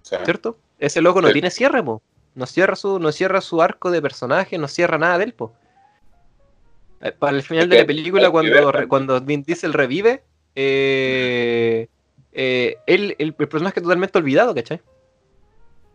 [0.04, 0.16] Sí.
[0.24, 0.58] ¿cierto?
[0.80, 1.34] Ese loco no Sí.
[1.34, 2.02] tiene cierre, po.
[2.36, 5.54] No cierra su, no cierra su arco de personaje, no cierra nada de él, po.
[7.18, 10.22] Para el final de la película, cuando, cuando Vin Diesel revive,
[10.56, 11.88] eh,
[12.42, 14.80] eh, él, el, el personaje totalmente olvidado, ¿cachai?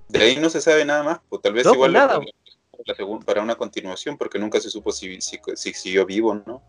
[0.09, 2.20] De ahí no se sabe nada más, pues tal vez No, igual nada.
[2.20, 6.62] la para una continuación, porque nunca se supo si, si, si siguió vivo o no.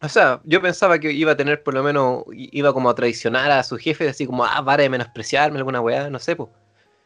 [0.00, 3.50] O sea, yo pensaba que iba a tener por lo menos, iba como a traicionar
[3.50, 6.48] a su jefe, así como, ah, para de menospreciarme, alguna weá, no sé, pues.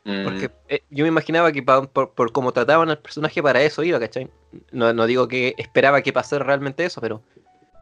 [0.04, 3.60] Mm, Porque eh, yo me imaginaba que pa- por, por cómo trataban al personaje para
[3.62, 4.30] eso iba, ¿cachai?
[4.70, 7.20] No, no digo que esperaba que pasara realmente eso, pero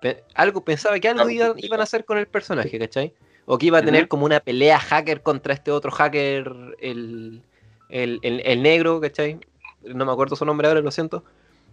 [0.01, 3.13] pe- algo pensaba que algo iban, iban a hacer con el personaje, ¿cachai?
[3.47, 7.43] O que iba a tener como una pelea hacker contra este otro hacker, el,
[7.91, 9.39] el, el- el negro, ¿cachai?
[9.83, 11.25] No me acuerdo su nombre ahora, lo siento.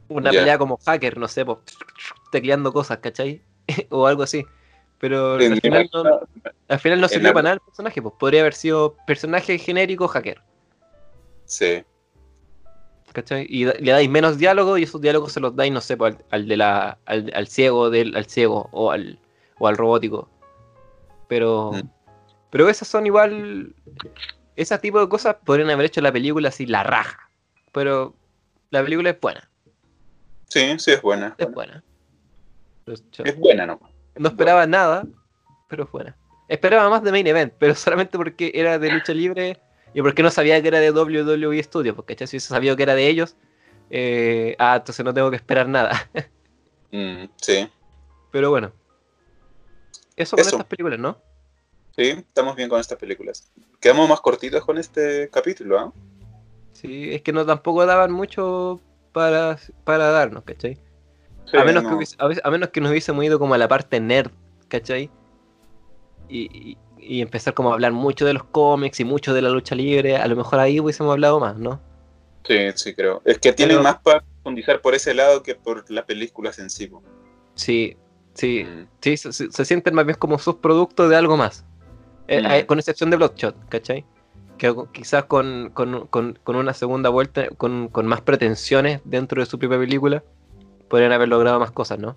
[0.10, 1.60] Una pelea como hacker, no sé, pues,
[2.32, 3.42] tecleando cosas, ¿cachai?
[3.90, 4.46] o algo así.
[5.00, 6.20] Pero al final no,
[6.68, 10.08] al final no sirvió la- para nada el personaje, pues podría haber sido personaje genérico
[10.10, 10.42] hacker.
[11.46, 11.84] Sí.
[13.14, 13.46] ¿cachai?
[13.50, 16.24] Y le dais menos diálogo y esos diálogos se los dais, no sé, pues, al,
[16.32, 19.20] al de la, al, al ciego del, al ciego o al,
[19.60, 20.30] o al robótico.
[21.32, 21.90] Pero, Mm.
[22.50, 23.74] pero esas son igual,
[24.58, 27.30] ese tipo de cosas podrían haber hecho la película así, la raja.
[27.72, 28.14] Pero
[28.70, 29.50] la película es buena,
[30.50, 31.34] Sí, sí, es buena.
[31.38, 31.82] es buena.
[33.24, 33.80] Es buena, ¿no?
[34.18, 35.08] no esperaba nada,
[35.70, 36.18] pero es buena.
[36.50, 39.58] Esperaba más de Main Event, pero solamente porque era de lucha libre
[39.94, 42.28] y porque no sabía que era de WWE Studios, porque ¿cachai?
[42.28, 43.38] si hubiese sabido que era de ellos,
[43.90, 45.92] eh, ah, entonces no tengo que esperar nada.
[46.94, 47.70] Mm, sí,
[48.32, 48.74] Pero bueno.
[50.22, 50.56] Eso con Eso.
[50.56, 51.18] estas películas, ¿no?
[51.96, 53.52] sí, estamos bien con estas películas.
[53.82, 55.94] Quedamos más cortitos con este capítulo, ¿ah?
[56.72, 58.80] Sí, es que no tampoco daban mucho
[59.12, 60.76] para, para darnos, ¿cachai?
[61.46, 61.90] Sí, a, menos no.
[61.90, 64.32] que hubiese- a, menos que nos hubiésemos ido como a la parte nerd,
[64.70, 65.10] ¿cachai?
[66.30, 69.50] Y, y- y empezar como a hablar mucho de los cómics y mucho de la
[69.50, 71.82] lucha libre, a lo mejor ahí hubiésemos hablado más, ¿no?
[72.48, 73.22] Sí, sí, creo.
[73.26, 76.70] Es que tienen Pero- más para profundizar por ese lado que por las películas en
[76.70, 76.90] sí.
[77.56, 77.98] Sí,
[78.34, 81.66] sí, Mm, sí, se, se- sienten más bien como subproductos de algo más.
[82.28, 82.66] Eh, Mm.
[82.66, 84.06] con excepción de Bloodshot, ¿cachai?
[84.58, 89.46] Que quizás con, con- con- con una segunda vuelta, con, con más pretensiones dentro de
[89.48, 90.24] su propia película,
[90.88, 92.16] podrían haber logrado más cosas, ¿no?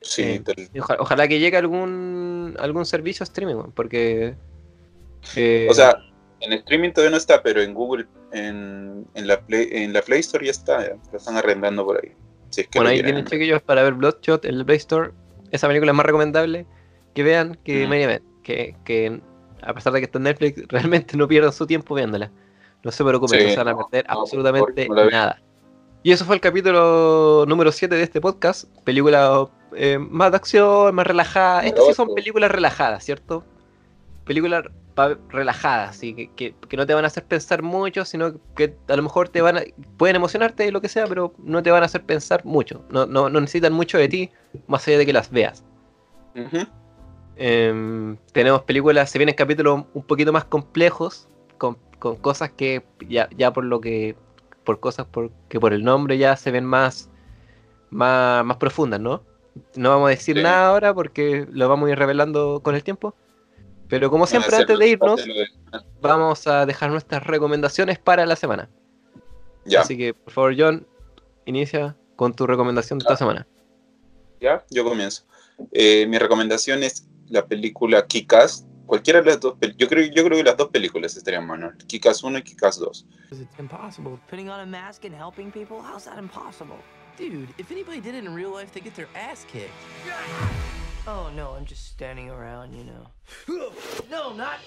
[0.00, 4.34] Sí, Eh, tal- ojalá que llegue algún algún servicio streaming, porque...
[5.36, 5.94] eh, o sea,
[6.40, 10.20] en streaming todavía no está, pero en Google, en, en la, Play, en la Play
[10.20, 12.12] Store ya está, ya, lo están arrendando por ahí.
[12.52, 15.10] Si es que bueno, ahí tienen chiquillos para ver Bloodshot en el Play Store.
[15.50, 16.66] Esa película es más recomendable
[17.14, 17.92] que vean que Mm.
[17.92, 19.20] Event, que, que
[19.62, 22.30] a pesar de que está en Netflix, realmente no pierdan su tiempo viéndola.
[22.84, 25.40] No se preocupen, Sí, no se van a perder no, absolutamente no nada.
[26.02, 28.64] Y eso fue el capítulo número 7 de este podcast.
[28.82, 31.64] Película eh, más de acción, más relajada.
[31.64, 33.44] Estas sí son películas relajadas, ¿cierto?
[34.24, 34.64] Películas
[35.28, 38.96] relajadas, así que, que, que no te van a hacer pensar mucho, sino que a
[38.96, 39.62] lo mejor te van a,
[39.96, 42.84] pueden emocionarte y lo que sea, pero no te van a hacer pensar mucho.
[42.90, 44.30] No, no, no necesitan mucho de ti,
[44.66, 45.64] más allá de que las veas.
[47.36, 51.28] Em, tenemos películas, se vienen capítulos un poquito más complejos,
[51.58, 54.16] con, con cosas que ya, ya por lo que,
[54.64, 57.10] por cosas por, que por el nombre ya se ven más,
[57.90, 59.22] más, más profundas, ¿no?
[59.76, 60.42] No vamos a decir Sí.
[60.42, 63.14] nada ahora porque lo vamos a ir revelando con el tiempo.
[63.92, 65.46] Pero como siempre, antes de irnos, de
[66.00, 68.70] vamos a dejar nuestras recomendaciones para la semana.
[69.66, 70.86] Ya, Así que, por favor, John,
[71.44, 73.46] inicia con tu recomendación de esta semana.
[74.40, 75.24] ya, yo comienzo.
[75.72, 78.64] Eh, mi recomendación es la película Kick-Ass.
[78.86, 82.22] Cualquiera de las dos, yo creo, yo creo que las dos películas estarían buenas, Kick-Ass
[82.24, 83.06] 1 y Kick-Ass 2.
[83.32, 84.18] It's impossible.
[84.30, 85.82] Putting on a mask and helping people?
[85.82, 86.78] How's that impossible?
[87.18, 89.68] Dude, if anybody did it in real life, they get their ass kicked.
[91.06, 93.06] Oh no, I'm just standing around, you know.
[94.10, 94.58] No, not.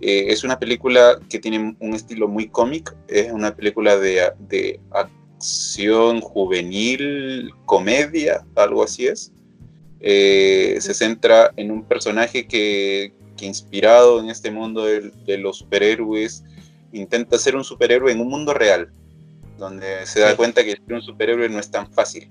[0.00, 4.80] Eh, es una película que tiene un estilo muy cómic, es una película de, de
[4.90, 9.30] acción juvenil, comedia, algo así es.
[10.00, 16.44] Eh, se centra en un personaje que, que inspirado en este mundo de, los superhéroes,
[16.92, 18.90] intenta ser un superhéroe en un mundo real,
[19.58, 20.36] donde se da Sí.
[20.36, 22.28] cuenta que ser un superhéroe no es tan fácil.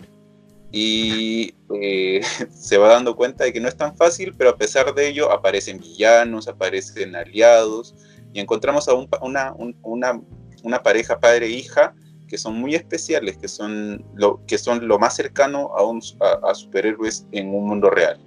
[0.72, 2.22] Y eh,
[2.53, 5.32] se va dando cuenta de que no es tan fácil, pero a pesar de ello
[5.32, 7.95] aparecen villanos, aparecen aliados,
[8.34, 10.22] y encontramos a un una, un- una,
[10.63, 11.95] una pareja padre e hija
[12.28, 16.49] que son muy especiales, que son lo, que son lo más cercano a, un, a,
[16.51, 18.20] a superhéroes en un mundo real.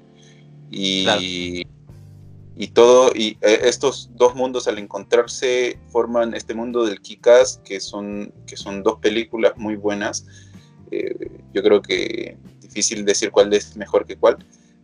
[0.73, 1.21] Y, Claro.
[2.57, 7.79] y todo, y eh, estos dos mundos al encontrarse forman este mundo del Kikas, que
[7.79, 10.27] son, que son dos películas muy buenas.
[10.93, 14.37] Eh, yo creo que difícil decir cuál es mejor que cuál,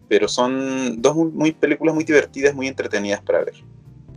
[0.09, 3.54] pero son dos muy, muy películas muy divertidas, muy entretenidas para ver.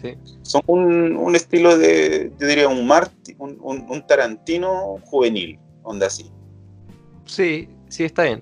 [0.01, 0.15] Sí.
[0.41, 6.07] Son un, un estilo de, yo diría, un, Marti, un, un, un Tarantino juvenil, onda
[6.07, 6.31] así.
[7.25, 8.41] Sí, sí, está bien.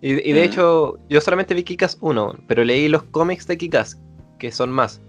[0.00, 3.98] Y, y de hecho, yo solamente vi Kikas 1, pero leí los cómics de Kikas,
[4.38, 5.00] que son más.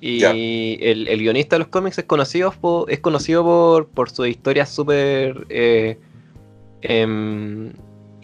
[0.00, 4.28] Y el, el guionista de los cómics es conocido por, es conocido por, por sus
[4.28, 5.46] historias súper.
[5.48, 5.98] eh,
[6.88, 7.72] em,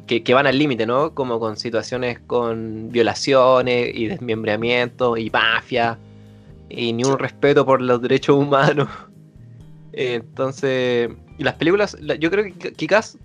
[0.07, 1.15] que, que van al límite, ¿no?
[1.15, 5.99] Como con situaciones con violaciones y desmembramiento y mafia.
[6.69, 8.89] Y ni un respeto por los derechos humanos.
[9.93, 13.19] Entonces, las películas, la- yo creo que Kikas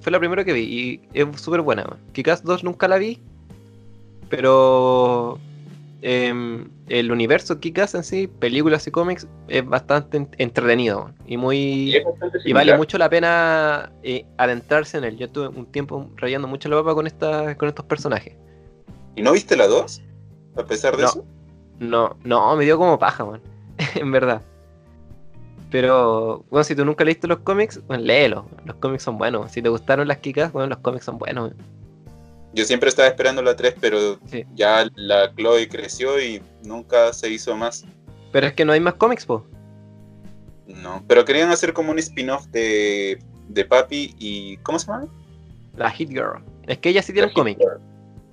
[0.00, 1.84] fue la primera que vi y es súper buena.
[2.12, 3.20] Kikas 2 nunca la vi,
[4.28, 5.38] pero
[6.06, 11.56] em, el universo Kikas en sí, películas y cómics, es bastante en- entretenido y muy
[11.92, 15.16] Y es bastante y vale mucho la pena eh, adentrarse en él.
[15.16, 18.36] Yo tuve un tiempo rayando mucho la papa con esta, con estos personajes.
[19.16, 20.02] ¿Y no viste la 2?
[20.56, 21.08] A pesar de No.
[21.08, 21.24] eso.
[21.78, 23.40] No, no, me dio como paja, man.
[23.94, 24.42] en verdad.
[25.70, 28.46] Pero, bueno, si tú nunca leíste los cómics, bueno, léelo.
[28.64, 29.50] Los cómics son buenos.
[29.50, 31.50] Si te gustaron las Kikas, bueno, los cómics son buenos.
[31.50, 31.66] man.
[32.54, 34.44] Yo siempre estaba esperando la 3, pero Sí.
[34.54, 37.84] ya la Chloe creció y nunca se hizo más.
[38.32, 39.44] Pero es que no hay más cómics, po.
[40.66, 44.56] No, pero querían hacer como un spin-off de, de Papi y...
[44.58, 45.06] ¿Cómo se llama?
[45.76, 46.42] La Hit Girl.
[46.66, 47.58] Es que ella sí tiene un cómic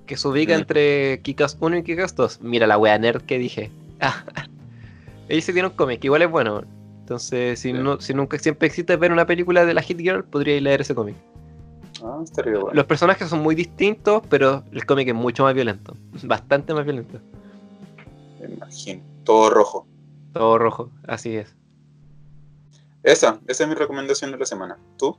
[0.06, 0.60] que se ubica Mm.
[0.60, 2.40] entre Kikas 1 y Kikas 2.
[2.42, 3.70] Mira la wea nerd que dije.
[5.28, 6.62] ella sí tiene un cómic, igual es bueno.
[7.00, 7.72] Entonces, si, Sí.
[7.78, 10.94] no, si nunca siempre existe ver una película de la Hit Girl, podría leer ese
[10.94, 11.16] cómic.
[12.04, 12.74] Ah, estaría bueno.
[12.74, 15.96] Los personajes son muy distintos, pero el cómic es mucho más violento.
[16.24, 17.20] Bastante más violento.
[18.40, 19.02] Me imagino.
[19.24, 19.86] Todo rojo.
[20.32, 21.54] Todo rojo, así es.
[23.02, 24.78] Esa, esa es mi recomendación de la semana.
[24.96, 25.16] ¿Tú?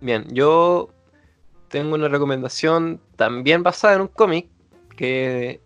[0.00, 0.90] Bien, yo
[1.68, 4.48] tengo una recomendación también basada en un cómic
[4.96, 5.60] que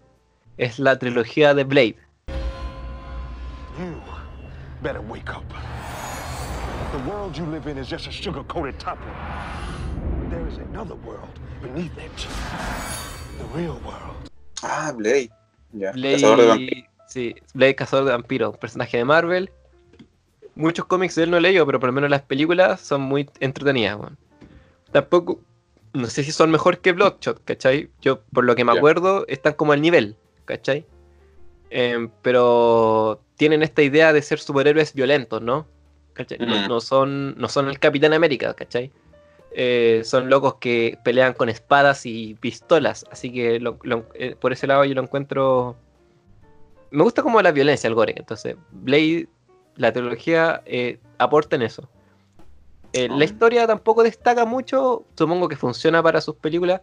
[0.57, 1.96] es la trilogía de Blade.
[3.78, 4.00] You
[4.82, 5.44] better wake up.
[6.92, 8.76] The world you live in is just a sugar-coated.
[10.59, 11.28] Another world
[11.62, 12.11] beneath it.
[13.38, 14.30] The real world.
[14.62, 15.30] Ah, Blade.
[15.72, 15.92] Ya.
[15.92, 16.84] Cazador de vampiros.
[16.84, 19.50] Blade, sí, Blade Cazador de Vampiros, un personaje de Marvel.
[20.54, 23.28] Muchos cómics de él no he leído, pero por lo menos las películas son muy
[23.40, 23.96] entretenidas.
[23.98, 24.16] weón.
[24.92, 25.40] Tampoco,
[25.92, 27.90] no sé si son mejor que Bloodshot, ¿cachai?
[28.00, 30.86] Yo, por lo que me acuerdo, están como al nivel, ¿cachai?
[31.68, 35.66] Em, pero tienen esta idea de ser superhéroes violentos, ¿no?
[36.14, 36.38] ¿Cachai?
[36.38, 36.68] No, Mm.
[36.68, 38.90] no son, no son el Capitán América, ¿cachai?
[39.59, 44.52] Eh, son locos que pelean con espadas y pistolas, así que lo- lo- eh, por
[44.52, 45.76] ese lado yo lo encuentro...
[46.90, 49.28] Me gusta como la violencia, el gore, entonces Blade,
[49.76, 51.88] la trilogía, eh, aporta en eso.
[52.92, 53.16] Eh, Oh.
[53.16, 56.82] La historia tampoco destaca mucho, supongo que funciona para sus películas.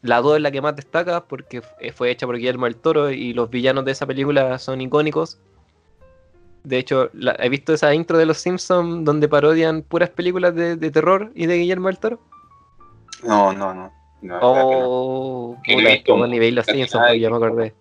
[0.00, 1.60] La 2 es la que más destaca porque
[1.94, 5.38] fue hecha por Guillermo del Toro y los villanos de esa película son icónicos.
[6.64, 10.76] De hecho, la- he visto esa intro de Los Simpsons donde parodian puras películas de,
[10.76, 12.20] de terror y de Guillermo del Toro.
[13.22, 13.92] No, no, no.
[14.22, 14.38] No.
[14.40, 17.74] Oh, Que no puta, visto como ni veis Los Simpsons, ya me acordé.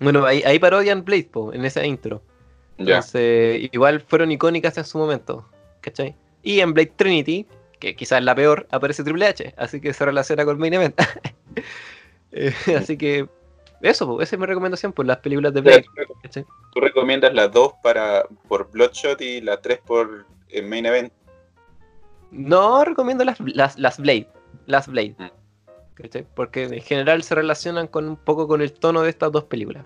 [0.00, 2.22] Bueno, ahí, ahí parodian Blade, po, en esa intro.
[2.78, 2.96] Ya.
[2.96, 5.46] Entonces, igual fueron icónicas en su momento,
[5.82, 6.16] ¿cachai?
[6.42, 7.46] Y en Blade Trinity,
[7.78, 10.98] que quizás es la peor, aparece Triple H, así que se relaciona con Main Event.
[12.34, 13.28] Eh, así que,
[13.82, 15.84] eso, po, esa es mi recomendación por las películas de Blade.
[16.72, 21.12] tú- recomiendas las dos para, por Bloodshot y la 3 por eh, Main Event.
[22.30, 24.28] No recomiendo las, las, las Blade,
[24.66, 25.30] las Blade, Mm.
[26.34, 29.84] Porque en general se relacionan con un poco con el tono de estas dos películas.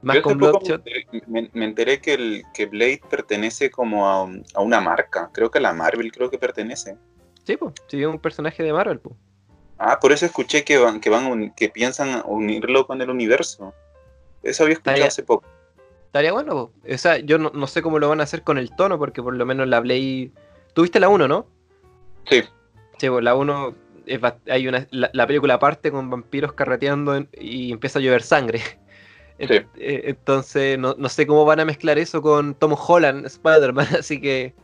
[0.00, 0.82] Más Yo con Bloodshot.
[1.26, 5.30] me, enteré que, el, que Blade pertenece como a, a una marca.
[5.32, 6.96] Creo que a la Marvel creo que pertenece.
[7.44, 9.14] Sí, pues, sí, es un personaje de Marvel, pues.
[9.84, 13.74] Ah, por eso escuché que van, que van que piensan unirlo con el universo.
[14.42, 15.44] Eso había escuchado Estaría- hace poco.
[16.06, 16.72] Estaría bueno, po.
[16.92, 19.22] O sea, yo no, no sé cómo lo van a hacer con el tono, porque
[19.22, 20.30] por lo menos la Blade.
[20.74, 21.46] Tuviste la 1, ¿no?
[22.28, 22.42] Sí.
[22.98, 23.74] Sí, pues la 1.
[24.06, 28.02] es ba- hay una, la, la película parte con vampiros carreteando en- y empieza a
[28.02, 28.60] llover sangre.
[29.38, 29.54] En- Sí.
[29.78, 33.86] eh, Entonces, no, no sé cómo van a mezclar eso con Tom Holland, Spider-Man.
[33.98, 34.54] Así que,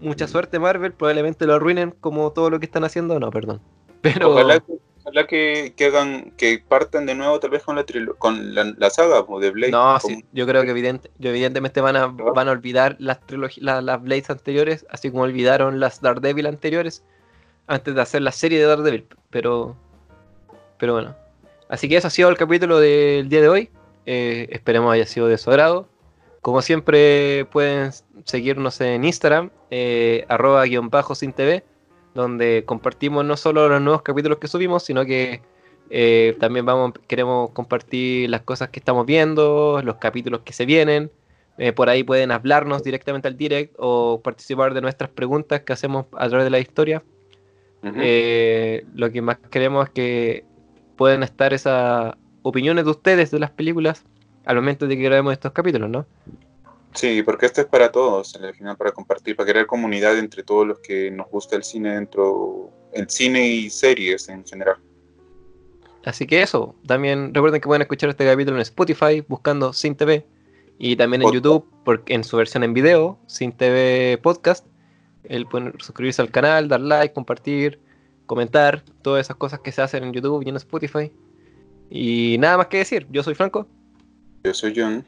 [0.00, 0.28] mucha Mm.
[0.28, 0.92] suerte, Marvel.
[0.92, 3.18] Probablemente lo arruinen como todo lo que están haciendo.
[3.20, 3.60] No, perdón.
[4.02, 4.30] Pero.
[4.30, 4.72] Ojalá, que-
[5.02, 7.84] ojalá que, que hagan, que partan de nuevo tal vez con la
[8.18, 9.72] con la, la saga de Blade.
[9.72, 13.62] No, sí, yo creo que evidente, yo evidentemente van a, van a olvidar las trilogías,
[13.64, 17.04] las, las Blades anteriores, así como olvidaron las Daredevil anteriores,
[17.66, 19.06] antes de hacer la serie de Daredevil.
[19.30, 19.76] Pero,
[20.78, 21.14] pero bueno.
[21.68, 23.70] Así que eso ha sido el capítulo del día de hoy.
[24.06, 25.86] Eh, esperemos haya sido de su agrado.
[26.42, 27.92] Como siempre pueden
[28.24, 31.62] seguirnos en Instagram, eh, arroba guion bajo sin TV,
[32.14, 35.42] donde compartimos no solo los nuevos capítulos que subimos, sino que
[35.90, 41.10] eh, también vamos, queremos compartir las cosas que estamos viendo, los capítulos que se vienen.
[41.58, 46.06] Eh, por ahí pueden hablarnos directamente al direct o participar de nuestras preguntas que hacemos
[46.16, 47.02] a través de la historia.
[47.82, 50.44] Eh, lo que más queremos es que
[50.96, 54.04] puedan estar esas opiniones de ustedes de las películas
[54.44, 56.06] al momento de que grabemos estos capítulos, ¿no?
[56.94, 60.66] Sí, porque esto es para todos, al final para compartir, para crear comunidad entre todos
[60.66, 64.76] los que nos gusta el cine dentro, el cine y series en general.
[66.04, 70.26] Así que eso, también recuerden que pueden escuchar este capítulo en Spotify buscando Sin TV
[70.78, 71.44] y también en Podcast.
[71.44, 74.66] YouTube porque en su versión en video, Sin TV Podcast.
[75.24, 77.78] El pueden suscribirse al canal, dar like, compartir,
[78.26, 81.12] comentar, todas esas cosas que se hacen en YouTube y en Spotify.
[81.90, 83.68] Y nada más que decir, yo soy Franco
[84.44, 85.04] Yo soy John.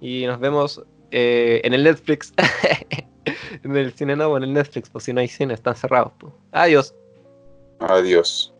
[0.00, 2.32] Y nos vemos eh, en el Netflix.
[3.64, 6.12] en el cine nuevo, en el Netflix, pues si no hay cine, están cerrados.
[6.18, 6.32] pues.
[6.52, 6.94] Adiós.
[7.80, 8.54] Adiós.